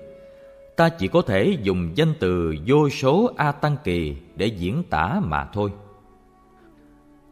Ta 0.76 0.88
chỉ 0.88 1.08
có 1.08 1.22
thể 1.22 1.56
dùng 1.62 1.90
danh 1.94 2.14
từ 2.20 2.54
vô 2.66 2.88
số 2.88 3.30
a 3.36 3.52
tăng 3.52 3.76
kỳ 3.84 4.16
để 4.36 4.46
diễn 4.46 4.82
tả 4.90 5.20
mà 5.24 5.44
thôi. 5.44 5.70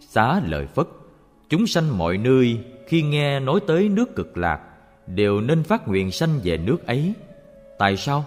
Xá 0.01 0.41
lợi 0.47 0.67
phất, 0.67 0.87
chúng 1.49 1.67
sanh 1.67 1.99
mọi 1.99 2.19
nơi 2.19 2.59
khi 2.87 3.03
nghe 3.03 3.41
nói 3.41 3.61
tới 3.67 3.89
nước 3.89 4.17
cực 4.17 4.37
lạc 4.37 4.61
đều 5.15 5.41
nên 5.41 5.63
phát 5.63 5.89
nguyện 5.89 6.11
sanh 6.11 6.41
về 6.45 6.57
nước 6.57 6.87
ấy. 6.87 7.13
Tại 7.79 7.97
sao? 7.97 8.25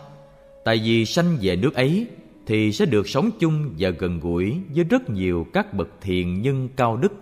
Tại 0.64 0.82
vì 0.84 1.06
sanh 1.06 1.38
về 1.42 1.56
nước 1.56 1.74
ấy 1.74 2.08
thì 2.46 2.72
sẽ 2.72 2.86
được 2.86 3.10
sống 3.10 3.30
chung 3.40 3.74
và 3.78 3.90
gần 3.90 4.20
gũi 4.20 4.58
với 4.76 4.84
rất 4.84 5.10
nhiều 5.10 5.48
các 5.54 5.74
bậc 5.74 5.88
thiện 6.02 6.42
nhân 6.42 6.70
cao 6.76 6.98
đức. 6.98 7.14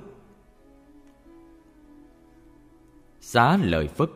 Xá 3.21 3.57
lợi 3.63 3.87
phất. 3.87 4.09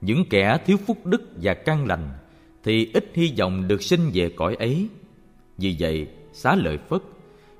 Những 0.00 0.24
kẻ 0.30 0.58
thiếu 0.66 0.76
phúc 0.86 1.06
đức 1.06 1.22
và 1.42 1.54
căn 1.54 1.86
lành 1.86 2.08
thì 2.64 2.90
ít 2.94 3.10
hy 3.14 3.34
vọng 3.38 3.68
được 3.68 3.82
sinh 3.82 4.00
về 4.14 4.30
cõi 4.36 4.54
ấy. 4.54 4.88
Vì 5.58 5.76
vậy, 5.78 6.08
xá 6.32 6.54
lợi 6.54 6.78
phất, 6.88 7.02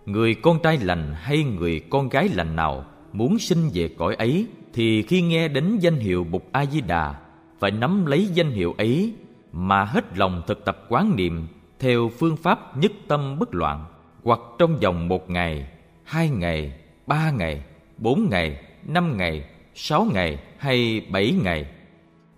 người 0.06 0.34
con 0.34 0.58
trai 0.62 0.78
lành 0.78 1.14
hay 1.14 1.44
người 1.44 1.80
con 1.90 2.08
gái 2.08 2.28
lành 2.28 2.56
nào 2.56 2.84
muốn 3.12 3.38
sinh 3.38 3.70
về 3.74 3.88
cõi 3.98 4.14
ấy 4.14 4.46
thì 4.76 5.02
khi 5.02 5.22
nghe 5.22 5.48
đến 5.48 5.78
danh 5.78 5.96
hiệu 5.96 6.24
bục 6.24 6.48
a 6.52 6.66
di 6.66 6.80
đà 6.80 7.14
phải 7.58 7.70
nắm 7.70 8.06
lấy 8.06 8.26
danh 8.26 8.50
hiệu 8.50 8.74
ấy 8.78 9.14
mà 9.52 9.84
hết 9.84 10.18
lòng 10.18 10.42
thực 10.46 10.64
tập 10.64 10.86
quán 10.88 11.16
niệm 11.16 11.46
theo 11.78 12.10
phương 12.18 12.36
pháp 12.36 12.76
nhất 12.76 12.92
tâm 13.08 13.38
bất 13.38 13.54
loạn, 13.54 13.84
hoặc 14.22 14.40
trong 14.58 14.76
vòng 14.76 15.08
một 15.08 15.30
ngày, 15.30 15.68
hai 16.04 16.30
ngày, 16.30 16.72
ba 17.06 17.30
ngày, 17.30 17.64
bốn 17.98 18.28
ngày, 18.30 18.60
năm 18.86 19.16
ngày, 19.16 19.44
sáu 19.74 20.06
ngày 20.14 20.38
hay 20.58 21.06
bảy 21.12 21.32
ngày. 21.42 21.66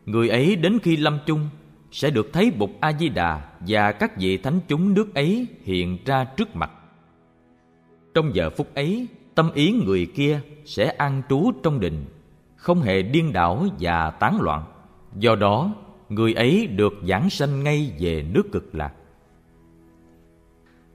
Người 0.07 0.29
ấy 0.29 0.57
đến 0.57 0.79
khi 0.83 0.97
lâm 0.97 1.19
chung 1.27 1.49
sẽ 1.91 2.11
được 2.11 2.33
thấy 2.33 2.51
bục 2.51 2.71
a 2.81 2.93
di 2.93 3.09
đà 3.09 3.51
và 3.61 3.93
các 3.93 4.17
vị 4.17 4.37
thánh 4.37 4.61
chúng 4.69 4.95
nước 4.95 5.15
ấy 5.15 5.47
hiện 5.65 5.99
ra 6.05 6.25
trước 6.25 6.57
mặt. 6.57 6.71
Trong 8.15 8.35
giờ 8.35 8.51
phút 8.51 8.75
ấy, 8.75 9.07
tâm 9.35 9.51
ý 9.55 9.73
người 9.73 10.07
kia 10.07 10.41
sẽ 10.65 10.85
an 10.87 11.23
trú 11.29 11.53
trong 11.63 11.81
đình 11.81 12.05
không 12.59 12.83
hề 12.83 13.03
điên 13.03 13.33
đảo 13.33 13.67
và 13.81 14.11
tán 14.11 14.41
loạn. 14.41 14.65
Do 15.15 15.35
đó, 15.35 15.75
người 16.09 16.35
ấy 16.35 16.67
được 16.67 16.93
giảng 17.09 17.31
sanh 17.31 17.65
ngay 17.65 17.93
về 17.99 18.25
nước 18.33 18.43
cực 18.53 18.75
lạc. 18.75 18.93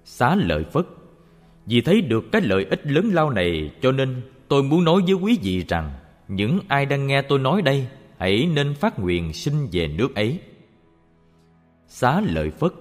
Xá 0.03 0.35
lợi 0.35 0.63
phất. 0.63 0.85
Vì 1.65 1.81
thấy 1.81 2.01
được 2.01 2.31
cái 2.31 2.41
lợi 2.41 2.65
ích 2.69 2.87
lớn 2.87 3.09
lao 3.13 3.29
này, 3.29 3.71
cho 3.81 3.91
nên 3.91 4.21
tôi 4.47 4.63
muốn 4.63 4.83
nói 4.83 5.01
với 5.05 5.13
quý 5.13 5.39
vị 5.43 5.65
rằng, 5.67 5.91
những 6.27 6.59
ai 6.67 6.85
đang 6.85 7.07
nghe 7.07 7.21
tôi 7.21 7.39
nói 7.39 7.61
đây, 7.61 7.87
hãy 8.17 8.49
nên 8.53 8.73
phát 8.73 8.99
nguyện 8.99 9.33
sinh 9.33 9.67
về 9.71 9.87
nước 9.87 10.15
ấy. 10.15 10.39
Xá 11.87 12.21
lợi 12.21 12.49
phất. 12.51 12.71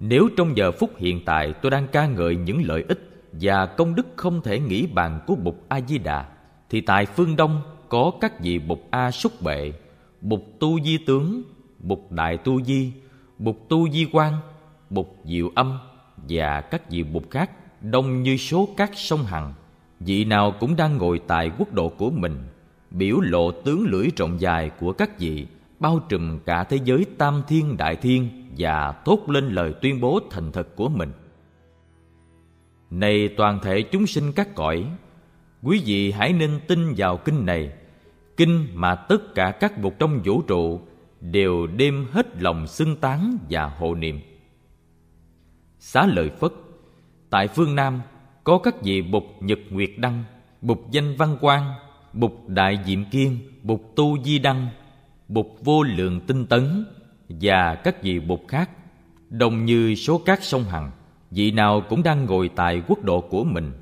Nếu 0.00 0.28
trong 0.36 0.56
giờ 0.56 0.72
phút 0.72 0.96
hiện 0.96 1.24
tại 1.24 1.52
tôi 1.62 1.70
đang 1.70 1.88
ca 1.88 2.06
ngợi 2.06 2.36
những 2.36 2.62
lợi 2.64 2.84
ích 2.88 3.10
và 3.32 3.66
công 3.66 3.94
đức 3.94 4.06
không 4.16 4.42
thể 4.42 4.60
nghĩ 4.60 4.86
bàn 4.86 5.20
của 5.26 5.34
bục 5.34 5.64
a 5.68 5.80
di 5.80 5.98
đà, 5.98 6.28
thì 6.70 6.80
tại 6.80 7.06
phương 7.06 7.36
đông 7.36 7.62
có 7.88 8.12
các 8.20 8.40
vị 8.40 8.58
bục 8.58 8.86
a 8.90 9.10
xúc 9.10 9.32
bệ 9.42 9.72
bục 10.20 10.46
tu 10.58 10.80
di 10.80 10.98
tướng 10.98 11.42
bục 11.78 12.12
đại 12.12 12.36
tu 12.36 12.62
di 12.62 12.92
bục 13.38 13.68
tu 13.68 13.90
di 13.90 14.08
quan 14.12 14.32
bục 14.90 15.16
diệu 15.24 15.50
âm 15.54 15.78
và 16.28 16.60
các 16.60 16.90
vị 16.90 17.02
bục 17.02 17.30
khác 17.30 17.50
đông 17.82 18.22
như 18.22 18.36
số 18.36 18.68
các 18.76 18.90
sông 18.94 19.24
hằng. 19.24 19.54
Vị 20.00 20.24
nào 20.24 20.54
cũng 20.60 20.76
đang 20.76 20.96
ngồi 20.96 21.20
tại 21.26 21.50
quốc 21.58 21.72
độ 21.72 21.88
của 21.88 22.10
mình, 22.10 22.44
biểu 22.90 23.20
lộ 23.20 23.50
tướng 23.50 23.86
lưỡi 23.86 24.08
rộng 24.16 24.40
dài 24.40 24.70
của 24.80 24.92
các 24.92 25.18
vị, 25.18 25.46
bao 25.80 26.00
trùm 26.08 26.38
cả 26.38 26.64
thế 26.64 26.78
giới 26.84 27.06
tam 27.18 27.42
thiên 27.48 27.76
đại 27.76 27.96
thiên 27.96 28.28
và 28.58 29.02
thốt 29.04 29.28
lên 29.28 29.48
lời 29.48 29.74
tuyên 29.82 30.00
bố 30.00 30.20
thành 30.30 30.52
thật 30.52 30.76
của 30.76 30.88
mình. 30.88 31.12
Này 32.90 33.28
toàn 33.36 33.58
thể 33.62 33.82
chúng 33.82 34.06
sinh 34.06 34.32
các 34.32 34.54
cõi 34.54 34.84
quý 35.66 35.82
vị 35.86 36.10
hãy 36.12 36.32
nên 36.32 36.60
tin 36.66 36.94
vào 36.96 37.16
kinh 37.16 37.46
này. 37.46 37.70
Kinh 38.36 38.66
mà 38.74 38.94
tất 38.94 39.34
cả 39.34 39.50
các 39.60 39.82
bục 39.82 39.94
trong 39.98 40.20
vũ 40.24 40.42
trụ 40.42 40.80
đều 41.20 41.66
đem 41.66 42.06
hết 42.10 42.42
lòng 42.42 42.66
xưng 42.66 42.96
tán 42.96 43.38
và 43.50 43.66
hộ 43.66 43.94
niệm. 43.94 44.20
Xá 45.78 46.06
lợi 46.06 46.30
phất, 46.30 46.52
tại 47.30 47.48
phương 47.48 47.74
nam 47.74 48.00
có 48.44 48.58
các 48.58 48.82
vị 48.82 49.02
bục 49.02 49.24
nhật 49.40 49.58
nguyệt 49.70 49.90
đăng, 49.96 50.24
bục 50.60 50.90
danh 50.90 51.16
văn 51.16 51.36
quang, 51.40 51.74
bục 52.12 52.48
đại 52.48 52.78
diệm 52.86 53.04
kiên, 53.04 53.38
bục 53.62 53.92
tu 53.96 54.22
di 54.22 54.38
đăng, 54.38 54.68
bục 55.28 55.58
vô 55.64 55.82
lượng 55.82 56.20
tinh 56.26 56.46
tấn 56.46 56.84
và 57.28 57.74
các 57.74 58.02
vị 58.02 58.20
bục 58.20 58.48
khác, 58.48 58.70
đồng 59.30 59.64
như 59.64 59.94
số 59.94 60.18
cát 60.18 60.44
sông 60.44 60.64
hằng. 60.64 60.90
Vị 61.30 61.50
nào 61.50 61.82
cũng 61.88 62.02
đang 62.02 62.24
ngồi 62.24 62.50
tại 62.56 62.82
quốc 62.88 63.04
độ 63.04 63.20
của 63.20 63.44
mình 63.44 63.72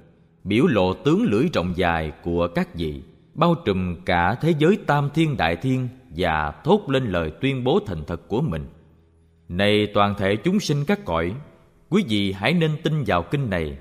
biểu 0.44 0.66
lộ 0.66 0.94
tướng 0.94 1.22
lưỡi 1.22 1.48
rộng 1.52 1.72
dài 1.76 2.12
của 2.22 2.48
các 2.54 2.74
vị, 2.74 3.02
bao 3.34 3.54
trùm 3.64 3.96
cả 4.04 4.34
thế 4.40 4.54
giới 4.58 4.78
tam 4.86 5.10
thiên 5.14 5.36
đại 5.36 5.56
thiên 5.56 5.88
và 6.16 6.52
thốt 6.64 6.80
lên 6.88 7.04
lời 7.04 7.32
tuyên 7.40 7.64
bố 7.64 7.80
thành 7.86 8.04
thật 8.06 8.28
của 8.28 8.40
mình. 8.40 8.66
Này 9.48 9.86
toàn 9.94 10.14
thể 10.18 10.36
chúng 10.36 10.60
sinh 10.60 10.84
các 10.86 11.04
cõi, 11.04 11.34
quý 11.88 12.04
vị 12.08 12.32
hãy 12.32 12.52
nên 12.52 12.70
tin 12.82 13.04
vào 13.06 13.22
kinh 13.22 13.50
này. 13.50 13.78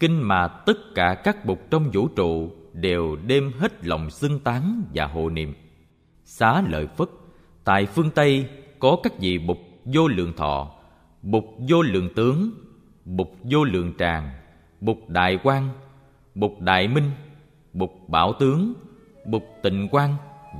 Kinh 0.00 0.28
mà 0.28 0.48
tất 0.48 0.76
cả 0.94 1.14
các 1.24 1.44
bục 1.44 1.70
trong 1.70 1.90
vũ 1.92 2.08
trụ 2.08 2.50
đều 2.72 3.16
đem 3.26 3.52
hết 3.58 3.86
lòng 3.86 4.10
xưng 4.10 4.38
tán 4.40 4.82
và 4.94 5.06
hộ 5.06 5.30
niệm. 5.30 5.54
Xá 6.24 6.62
lợi 6.68 6.86
phất, 6.86 7.08
tại 7.64 7.86
phương 7.86 8.10
tây 8.10 8.48
có 8.78 8.96
các 9.02 9.18
vị 9.18 9.38
bục 9.38 9.58
vô 9.84 10.08
lượng 10.08 10.32
thọ, 10.36 10.70
bục 11.22 11.44
vô 11.68 11.82
lượng 11.82 12.08
tướng, 12.14 12.50
bục 13.04 13.36
vô 13.42 13.64
lượng 13.64 13.92
tràng, 13.98 14.30
bục 14.80 15.08
đại 15.08 15.38
quan 15.42 15.68
bục 16.36 16.60
đại 16.60 16.88
minh, 16.88 17.10
bục 17.72 18.08
bảo 18.08 18.32
tướng, 18.40 18.74
bục 19.24 19.42
tịnh 19.62 19.88
quan 19.90 20.14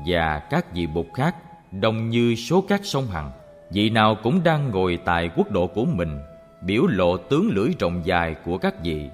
và 0.06 0.38
các 0.50 0.74
vị 0.74 0.86
bục 0.86 1.06
khác 1.14 1.36
đồng 1.72 2.08
như 2.08 2.34
số 2.34 2.64
các 2.68 2.80
sông 2.84 3.06
hằng. 3.06 3.30
Vị 3.70 3.90
nào 3.90 4.16
cũng 4.22 4.40
đang 4.44 4.70
ngồi 4.70 4.98
tại 5.04 5.30
quốc 5.36 5.50
độ 5.50 5.66
của 5.66 5.84
mình, 5.84 6.18
biểu 6.62 6.86
lộ 6.86 7.16
tướng 7.16 7.48
lưỡi 7.48 7.68
rộng 7.78 8.02
dài 8.04 8.36
của 8.44 8.58
các 8.58 8.74
vị, 8.84 9.08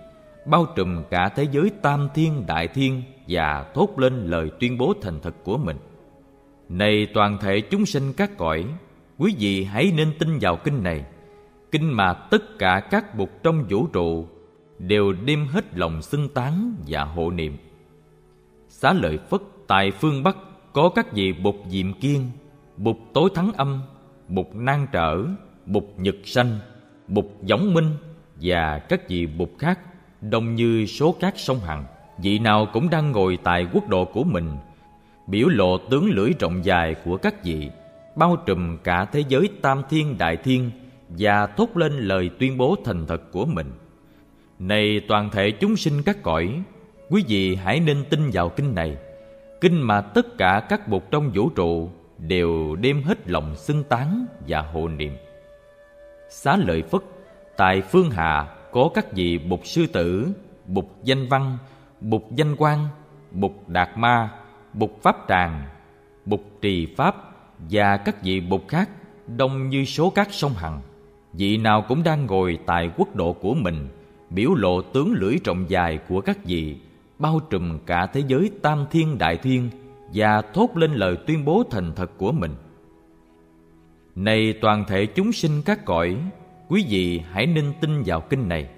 bao 0.46 0.66
trùm 0.76 1.02
cả 1.10 1.28
thế 1.28 1.46
giới 1.52 1.70
tam 1.82 2.08
thiên, 2.14 2.46
đại 2.46 2.68
thiên 2.68 3.02
và 3.28 3.66
thốt 3.74 3.98
lên 3.98 4.26
lời 4.26 4.50
tuyên 4.60 4.78
bố 4.78 4.94
thành 5.02 5.20
thật 5.20 5.34
của 5.44 5.58
mình. 5.58 5.76
Này 6.68 7.06
toàn 7.14 7.38
thể 7.38 7.60
chúng 7.60 7.86
sinh 7.86 8.12
các 8.12 8.30
cõi, 8.38 8.64
quý 9.18 9.34
vị 9.38 9.64
hãy 9.64 9.92
nên 9.96 10.12
tin 10.18 10.38
vào 10.40 10.56
kinh 10.56 10.82
này. 10.82 11.04
Kinh 11.70 11.96
mà 11.96 12.12
tất 12.12 12.58
cả 12.58 12.80
các 12.90 13.14
bục 13.14 13.30
trong 13.42 13.64
vũ 13.68 13.86
trụ 13.86 14.26
đều 14.82 15.12
đem 15.12 15.46
hết 15.46 15.78
lòng 15.78 16.02
xưng 16.02 16.28
tán 16.28 16.74
và 16.86 17.04
hộ 17.04 17.30
niệm. 17.30 17.56
Xá 18.68 18.92
lợi 18.92 19.18
phất 19.30 19.40
tại 19.66 19.90
phương 19.90 20.22
bắc 20.22 20.36
có 20.72 20.88
các 20.94 21.12
vị 21.12 21.32
bục 21.32 21.56
diệm 21.68 21.92
kiên 22.00 22.30
bục 22.76 22.96
tối 23.14 23.30
thắng 23.34 23.52
âm 23.52 23.82
bục 24.28 24.54
nan 24.54 24.86
trở 24.92 25.24
bục 25.66 25.94
nhật 25.98 26.16
sanh 26.24 26.58
bục 27.08 27.42
giống 27.42 27.74
minh 27.74 27.90
và 28.40 28.78
các 28.78 29.08
vị 29.08 29.26
bục 29.26 29.50
khác, 29.58 29.78
đông 30.20 30.54
như 30.54 30.86
số 30.86 31.14
các 31.20 31.34
sông 31.36 31.58
hằng. 31.58 31.84
Vị 32.18 32.38
nào 32.38 32.66
cũng 32.72 32.90
đang 32.90 33.12
ngồi 33.12 33.38
tại 33.42 33.66
quốc 33.72 33.88
độ 33.88 34.04
của 34.04 34.24
mình, 34.24 34.56
biểu 35.26 35.48
lộ 35.48 35.78
tướng 35.78 36.10
lưỡi 36.10 36.30
rộng 36.40 36.64
dài 36.64 36.94
của 37.04 37.16
các 37.16 37.44
vị, 37.44 37.70
bao 38.16 38.36
trùm 38.46 38.78
cả 38.84 39.04
thế 39.04 39.24
giới 39.28 39.48
tam 39.62 39.82
thiên 39.90 40.18
đại 40.18 40.36
thiên 40.36 40.70
và 41.08 41.46
thốt 41.46 41.76
lên 41.76 41.92
lời 41.92 42.30
tuyên 42.38 42.58
bố 42.58 42.76
thành 42.84 43.06
thật 43.06 43.32
của 43.32 43.44
mình 43.44 43.72
này 44.62 45.00
toàn 45.08 45.30
thể 45.30 45.50
chúng 45.50 45.76
sinh 45.76 46.02
các 46.02 46.22
cõi, 46.22 46.62
quý 47.10 47.24
vị 47.28 47.54
hãy 47.54 47.80
nên 47.80 48.04
tin 48.10 48.30
vào 48.32 48.48
kinh 48.48 48.74
này. 48.74 48.96
Kinh 49.60 49.82
mà 49.82 50.00
tất 50.00 50.38
cả 50.38 50.66
các 50.68 50.88
bụt 50.88 51.02
trong 51.10 51.30
vũ 51.34 51.48
trụ 51.48 51.90
đều 52.18 52.76
đem 52.76 53.02
hết 53.02 53.28
lòng 53.28 53.56
xưng 53.56 53.84
tán 53.84 54.26
và 54.48 54.60
hộ 54.60 54.88
niệm. 54.88 55.12
Xá 56.30 56.56
lợi 56.56 56.82
phất, 56.82 57.02
tại 57.56 57.82
phương 57.82 58.10
hạ 58.10 58.56
có 58.72 58.90
các 58.94 59.12
vị 59.12 59.38
bụt 59.38 59.60
sư 59.64 59.86
tử, 59.86 60.28
bụt 60.66 60.84
danh 61.04 61.28
văn, 61.28 61.58
bụt 62.00 62.22
danh 62.30 62.56
quan, 62.58 62.88
bụt 63.30 63.52
đạt 63.66 63.88
ma, 63.96 64.30
bụt 64.72 64.90
pháp 65.02 65.16
tràng, 65.28 65.62
bụt 66.24 66.40
trì 66.60 66.94
pháp 66.96 67.16
và 67.70 67.96
các 67.96 68.22
vị 68.22 68.40
bụt 68.40 68.60
khác, 68.68 68.90
đông 69.26 69.68
như 69.68 69.84
số 69.84 70.10
các 70.10 70.28
sông 70.30 70.52
hằng. 70.52 70.80
Vị 71.32 71.56
nào 71.56 71.84
cũng 71.88 72.02
đang 72.02 72.26
ngồi 72.26 72.58
tại 72.66 72.90
quốc 72.96 73.16
độ 73.16 73.32
của 73.32 73.54
mình 73.54 73.88
biểu 74.34 74.54
lộ 74.54 74.82
tướng 74.82 75.12
lưỡi 75.12 75.38
trọng 75.44 75.64
dài 75.70 75.98
của 76.08 76.20
các 76.20 76.44
vị, 76.44 76.76
bao 77.18 77.40
trùm 77.50 77.78
cả 77.86 78.06
thế 78.06 78.22
giới 78.26 78.50
tam 78.62 78.86
thiên 78.90 79.18
đại 79.18 79.36
thiên 79.36 79.70
và 80.14 80.42
thốt 80.42 80.76
lên 80.76 80.92
lời 80.92 81.16
tuyên 81.26 81.44
bố 81.44 81.62
thành 81.70 81.92
thật 81.96 82.10
của 82.18 82.32
mình. 82.32 82.54
Này 84.14 84.54
toàn 84.60 84.84
thể 84.88 85.06
chúng 85.06 85.32
sinh 85.32 85.62
các 85.64 85.84
cõi, 85.84 86.16
quý 86.68 86.86
vị 86.88 87.22
hãy 87.30 87.46
nên 87.46 87.72
tin 87.80 88.02
vào 88.06 88.20
kinh 88.20 88.48
này. 88.48 88.68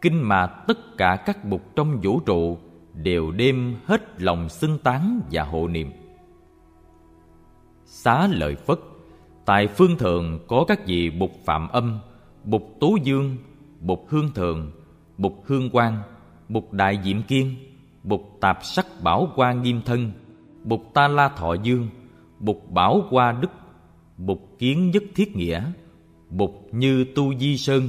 Kinh 0.00 0.28
mà 0.28 0.46
tất 0.46 0.96
cả 0.96 1.16
các 1.26 1.44
bục 1.44 1.76
trong 1.76 2.00
vũ 2.02 2.20
trụ 2.20 2.58
đều 2.94 3.30
đem 3.30 3.76
hết 3.84 4.22
lòng 4.22 4.48
xưng 4.48 4.78
tán 4.78 5.20
và 5.30 5.42
hộ 5.42 5.68
niệm. 5.68 5.90
Xá 7.84 8.26
lợi 8.26 8.54
phất, 8.54 8.78
tại 9.44 9.66
phương 9.66 9.98
thượng 9.98 10.38
có 10.48 10.64
các 10.68 10.86
vị 10.86 11.10
bục 11.10 11.32
phạm 11.44 11.68
âm, 11.68 11.98
bục 12.44 12.76
tú 12.80 12.96
dương, 12.96 13.36
bục 13.80 14.06
hương 14.08 14.30
thượng 14.34 14.70
bục 15.20 15.42
hương 15.46 15.70
quang, 15.70 16.02
bục 16.48 16.72
đại 16.72 16.98
diệm 17.04 17.22
kiên, 17.22 17.54
bục 18.04 18.36
tạp 18.40 18.58
sắc 18.62 18.86
bảo 19.02 19.28
qua 19.36 19.52
nghiêm 19.52 19.80
thân, 19.84 20.12
bục 20.64 20.94
ta 20.94 21.08
la 21.08 21.28
thọ 21.28 21.54
dương, 21.62 21.88
bục 22.38 22.70
bảo 22.70 23.02
qua 23.10 23.32
đức, 23.32 23.50
bục 24.16 24.58
kiến 24.58 24.90
nhất 24.90 25.02
thiết 25.14 25.36
nghĩa, 25.36 25.62
bục 26.30 26.68
như 26.72 27.04
tu 27.14 27.34
di 27.34 27.56
sơn 27.56 27.88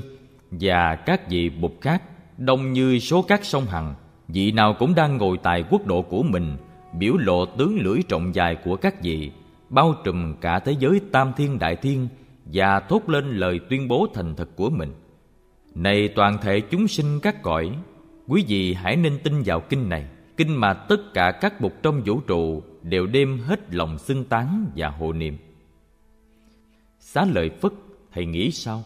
và 0.51 0.95
các 0.95 1.29
vị 1.29 1.49
bục 1.49 1.81
khác, 1.81 2.03
đông 2.37 2.73
như 2.73 2.99
số 2.99 3.21
các 3.21 3.45
sông 3.45 3.65
hằng. 3.65 3.93
Vị 4.27 4.51
nào 4.51 4.75
cũng 4.79 4.95
đang 4.95 5.17
ngồi 5.17 5.37
tại 5.43 5.63
quốc 5.69 5.87
độ 5.87 6.01
của 6.01 6.23
mình, 6.23 6.57
biểu 6.99 7.17
lộ 7.17 7.45
tướng 7.45 7.79
lưỡi 7.79 7.99
trọng 8.07 8.35
dài 8.35 8.55
của 8.63 8.75
các 8.75 9.01
vị, 9.01 9.31
bao 9.69 9.95
trùm 10.03 10.33
cả 10.41 10.59
thế 10.59 10.75
giới 10.79 11.01
tam 11.11 11.33
thiên 11.37 11.59
đại 11.59 11.75
thiên 11.75 12.07
và 12.45 12.79
thốt 12.79 13.09
lên 13.09 13.31
lời 13.31 13.59
tuyên 13.69 13.87
bố 13.87 14.07
thành 14.13 14.35
thật 14.35 14.49
của 14.55 14.69
mình 14.69 14.93
này 15.75 16.07
toàn 16.07 16.37
thể 16.41 16.59
chúng 16.59 16.87
sinh 16.87 17.19
các 17.19 17.41
cõi, 17.41 17.71
quý 18.27 18.45
vị 18.47 18.73
hãy 18.73 18.95
nên 18.95 19.19
tin 19.23 19.41
vào 19.45 19.59
kinh 19.59 19.89
này. 19.89 20.05
Kinh 20.37 20.59
mà 20.59 20.73
tất 20.73 21.13
cả 21.13 21.31
các 21.41 21.61
bục 21.61 21.73
trong 21.83 22.01
vũ 22.05 22.19
trụ 22.19 22.63
đều 22.81 23.05
đem 23.05 23.39
hết 23.39 23.73
lòng 23.73 23.97
xưng 23.97 24.25
tán 24.25 24.65
và 24.75 24.89
hộ 24.89 25.13
niệm. 25.13 25.37
Xá 26.99 27.25
lợi 27.25 27.49
phất, 27.49 27.71
thầy 28.13 28.25
nghĩ 28.25 28.51
sao? 28.51 28.83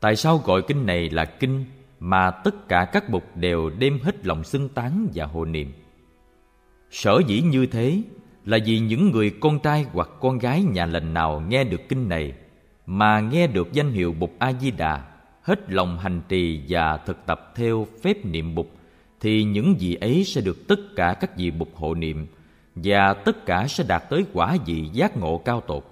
Tại 0.00 0.16
sao 0.16 0.38
gọi 0.38 0.62
kinh 0.62 0.86
này 0.86 1.10
là 1.10 1.24
kinh 1.24 1.64
mà 2.00 2.30
tất 2.30 2.68
cả 2.68 2.84
các 2.92 3.10
bục 3.10 3.36
đều 3.36 3.70
đem 3.78 3.98
hết 3.98 4.26
lòng 4.26 4.44
xưng 4.44 4.68
tán 4.68 5.08
và 5.14 5.26
hộ 5.26 5.44
niệm? 5.44 5.72
Sở 6.90 7.20
dĩ 7.26 7.40
như 7.40 7.66
thế 7.66 8.02
là 8.44 8.58
vì 8.66 8.78
những 8.78 9.10
người 9.10 9.30
con 9.40 9.58
trai 9.58 9.86
hoặc 9.92 10.08
con 10.20 10.38
gái 10.38 10.62
nhà 10.62 10.86
lành 10.86 11.14
nào 11.14 11.40
nghe 11.48 11.64
được 11.64 11.88
kinh 11.88 12.08
này 12.08 12.32
mà 12.86 13.20
nghe 13.20 13.46
được 13.46 13.72
danh 13.72 13.92
hiệu 13.92 14.12
bục 14.12 14.32
a 14.38 14.52
di 14.52 14.70
đà 14.70 15.13
hết 15.44 15.70
lòng 15.72 15.98
hành 15.98 16.20
trì 16.28 16.60
và 16.68 16.96
thực 16.96 17.26
tập 17.26 17.52
theo 17.54 17.86
phép 18.02 18.24
niệm 18.24 18.54
bục 18.54 18.70
thì 19.24 19.44
những 19.44 19.76
vị 19.80 19.94
ấy 19.94 20.24
sẽ 20.24 20.40
được 20.40 20.68
tất 20.68 20.96
cả 20.96 21.14
các 21.20 21.36
vị 21.36 21.50
bục 21.50 21.76
hộ 21.76 21.94
niệm, 21.94 22.26
và 22.74 23.14
tất 23.14 23.46
cả 23.46 23.66
sẽ 23.68 23.84
đạt 23.88 24.02
tới 24.10 24.24
quả 24.32 24.56
vị 24.66 24.88
giác 24.92 25.16
ngộ 25.16 25.38
cao 25.38 25.60
tột, 25.60 25.84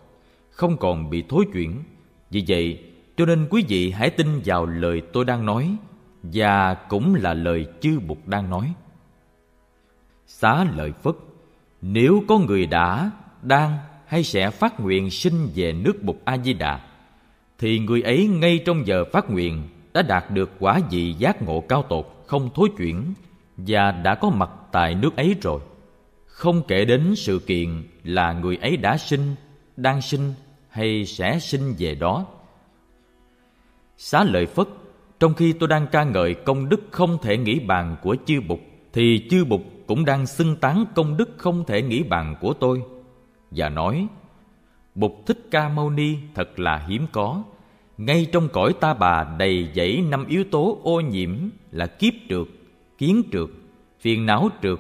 không 0.50 0.76
còn 0.76 1.10
bị 1.10 1.24
thối 1.28 1.44
chuyển. 1.52 1.82
Vì 2.30 2.44
vậy, 2.48 2.84
cho 3.16 3.26
nên 3.26 3.46
quý 3.50 3.64
vị 3.68 3.90
hãy 3.90 4.10
tin 4.10 4.40
vào 4.44 4.66
lời 4.66 5.02
tôi 5.12 5.24
đang 5.24 5.46
nói, 5.46 5.76
và 6.22 6.74
cũng 6.74 7.14
là 7.14 7.34
lời 7.34 7.66
chư 7.80 8.00
bục 8.00 8.28
đang 8.28 8.50
nói. 8.50 8.74
Xá 10.26 10.64
lợi 10.76 10.92
phất, 10.92 11.14
nếu 11.82 12.22
có 12.28 12.38
người 12.38 12.66
đã, 12.66 13.10
đang 13.42 13.78
hay 14.06 14.22
sẽ 14.24 14.50
phát 14.50 14.80
nguyện 14.80 15.10
sinh 15.10 15.48
về 15.54 15.72
nước 15.72 16.02
bục 16.02 16.20
a 16.24 16.38
di 16.38 16.52
đà 16.52 16.80
thì 17.62 17.78
người 17.78 18.02
ấy 18.02 18.26
ngay 18.26 18.60
trong 18.66 18.86
giờ 18.86 19.04
phát 19.12 19.30
nguyện 19.30 19.62
đã 19.92 20.02
đạt 20.02 20.30
được 20.30 20.50
quả 20.58 20.80
vị 20.90 21.12
giác 21.12 21.42
ngộ 21.42 21.60
cao 21.60 21.82
tột, 21.82 22.24
không 22.26 22.50
thối 22.54 22.68
chuyển, 22.78 23.14
và 23.56 23.90
đã 23.90 24.14
có 24.14 24.30
mặt 24.30 24.50
tại 24.72 24.94
nước 24.94 25.16
ấy 25.16 25.36
rồi. 25.42 25.60
Không 26.26 26.62
kể 26.68 26.84
đến 26.84 27.14
sự 27.16 27.38
kiện 27.38 27.82
là 28.04 28.32
người 28.32 28.56
ấy 28.56 28.76
đã 28.76 28.96
sinh, 28.96 29.34
đang 29.76 30.02
sinh 30.02 30.34
hay 30.68 31.04
sẽ 31.06 31.38
sinh 31.38 31.74
về 31.78 31.94
đó. 31.94 32.26
Xá 33.96 34.24
lợi 34.24 34.46
phất, 34.46 34.68
trong 35.20 35.34
khi 35.34 35.52
tôi 35.52 35.68
đang 35.68 35.86
ca 35.86 36.04
ngợi 36.04 36.34
công 36.34 36.68
đức 36.68 36.80
không 36.90 37.18
thể 37.22 37.36
nghĩ 37.36 37.58
bàn 37.58 37.96
của 38.02 38.16
chư 38.26 38.40
bục, 38.48 38.60
thì 38.92 39.26
chư 39.30 39.44
bục 39.44 39.62
cũng 39.86 40.04
đang 40.04 40.26
xưng 40.26 40.56
tán 40.56 40.84
công 40.94 41.16
đức 41.16 41.30
không 41.36 41.64
thể 41.64 41.82
nghĩ 41.82 42.02
bàn 42.02 42.36
của 42.40 42.52
tôi 42.52 42.82
và 43.50 43.68
nói, 43.68 44.06
bục 44.94 45.26
thích 45.26 45.38
ca 45.50 45.68
mâu 45.68 45.90
ni 45.90 46.16
thật 46.34 46.60
là 46.60 46.84
hiếm 46.88 47.06
có 47.12 47.42
ngay 48.06 48.26
trong 48.32 48.48
cõi 48.48 48.74
ta 48.80 48.94
bà 48.94 49.24
đầy 49.38 49.68
dẫy 49.74 50.04
năm 50.08 50.26
yếu 50.26 50.44
tố 50.50 50.80
ô 50.82 51.00
nhiễm 51.00 51.30
là 51.70 51.86
kiếp 51.86 52.12
trượt, 52.28 52.46
kiến 52.98 53.22
trượt, 53.32 53.48
phiền 54.00 54.26
não 54.26 54.48
trượt, 54.62 54.78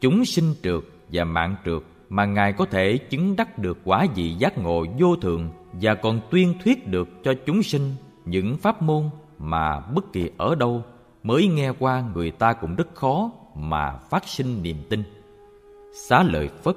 chúng 0.00 0.24
sinh 0.24 0.54
trượt 0.62 0.80
và 1.12 1.24
mạng 1.24 1.56
trượt 1.64 1.82
mà 2.08 2.24
ngài 2.24 2.52
có 2.52 2.64
thể 2.64 2.98
chứng 2.98 3.36
đắc 3.36 3.58
được 3.58 3.78
quả 3.84 4.06
vị 4.14 4.34
giác 4.38 4.58
ngộ 4.58 4.86
vô 4.98 5.16
thượng 5.16 5.50
và 5.72 5.94
còn 5.94 6.20
tuyên 6.30 6.54
thuyết 6.64 6.88
được 6.88 7.08
cho 7.24 7.34
chúng 7.46 7.62
sinh 7.62 7.94
những 8.24 8.56
pháp 8.56 8.82
môn 8.82 9.02
mà 9.38 9.80
bất 9.80 10.12
kỳ 10.12 10.30
ở 10.36 10.54
đâu 10.54 10.82
mới 11.22 11.48
nghe 11.48 11.72
qua 11.78 12.04
người 12.14 12.30
ta 12.30 12.52
cũng 12.52 12.74
rất 12.74 12.94
khó 12.94 13.32
mà 13.54 13.96
phát 14.10 14.28
sinh 14.28 14.62
niềm 14.62 14.76
tin. 14.90 15.02
Xá 16.08 16.22
lợi 16.22 16.48
phất, 16.62 16.76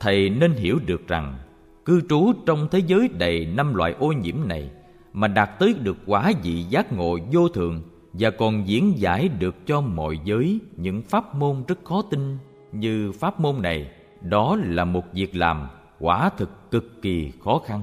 thầy 0.00 0.30
nên 0.30 0.52
hiểu 0.52 0.78
được 0.86 1.08
rằng 1.08 1.38
cư 1.84 2.00
trú 2.08 2.32
trong 2.46 2.68
thế 2.70 2.78
giới 2.86 3.08
đầy 3.08 3.46
năm 3.46 3.74
loại 3.74 3.94
ô 3.98 4.12
nhiễm 4.12 4.36
này 4.44 4.70
mà 5.16 5.28
đạt 5.28 5.58
tới 5.58 5.74
được 5.82 5.96
quả 6.06 6.32
vị 6.42 6.62
giác 6.62 6.92
ngộ 6.92 7.18
vô 7.32 7.48
thường 7.48 7.82
và 8.12 8.30
còn 8.30 8.68
diễn 8.68 8.92
giải 8.96 9.28
được 9.28 9.66
cho 9.66 9.80
mọi 9.80 10.18
giới 10.24 10.58
những 10.76 11.02
pháp 11.02 11.34
môn 11.34 11.64
rất 11.68 11.84
khó 11.84 12.02
tin. 12.10 12.38
Như 12.72 13.12
pháp 13.12 13.40
môn 13.40 13.62
này, 13.62 13.90
đó 14.20 14.56
là 14.64 14.84
một 14.84 15.04
việc 15.12 15.36
làm 15.36 15.68
quả 15.98 16.30
thực 16.36 16.70
cực 16.70 17.02
kỳ 17.02 17.32
khó 17.44 17.60
khăn. 17.66 17.82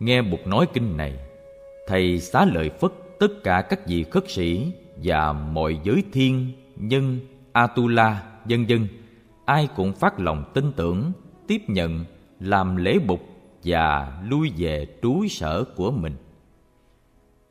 Nghe 0.00 0.22
bục 0.22 0.46
nói 0.46 0.66
kinh 0.72 0.96
này, 0.96 1.18
thầy 1.88 2.20
xá 2.20 2.44
lợi 2.44 2.70
phất, 2.70 2.92
tất 3.18 3.44
cả 3.44 3.62
các 3.62 3.86
vị 3.86 4.04
khất 4.10 4.30
sĩ 4.30 4.72
và 4.96 5.32
mọi 5.32 5.80
giới 5.84 6.02
thiên, 6.12 6.52
nhân, 6.76 7.18
atula 7.52 8.22
vân 8.44 8.66
vân 8.66 8.88
ai 9.44 9.68
cũng 9.76 9.92
phát 9.92 10.20
lòng 10.20 10.44
tin 10.54 10.72
tưởng, 10.72 11.12
tiếp 11.46 11.62
nhận, 11.66 12.04
làm 12.40 12.76
lễ 12.76 12.98
bục 13.06 13.20
và 13.64 14.12
lui 14.28 14.52
về 14.56 14.86
trú 15.02 15.26
sở 15.30 15.64
của 15.76 15.90
mình 15.90 16.12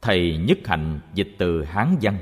thầy 0.02 0.38
nhất 0.38 0.58
hạnh 0.66 1.00
dịch 1.14 1.30
từ 1.38 1.64
hán 1.64 1.98
văn. 2.02 2.18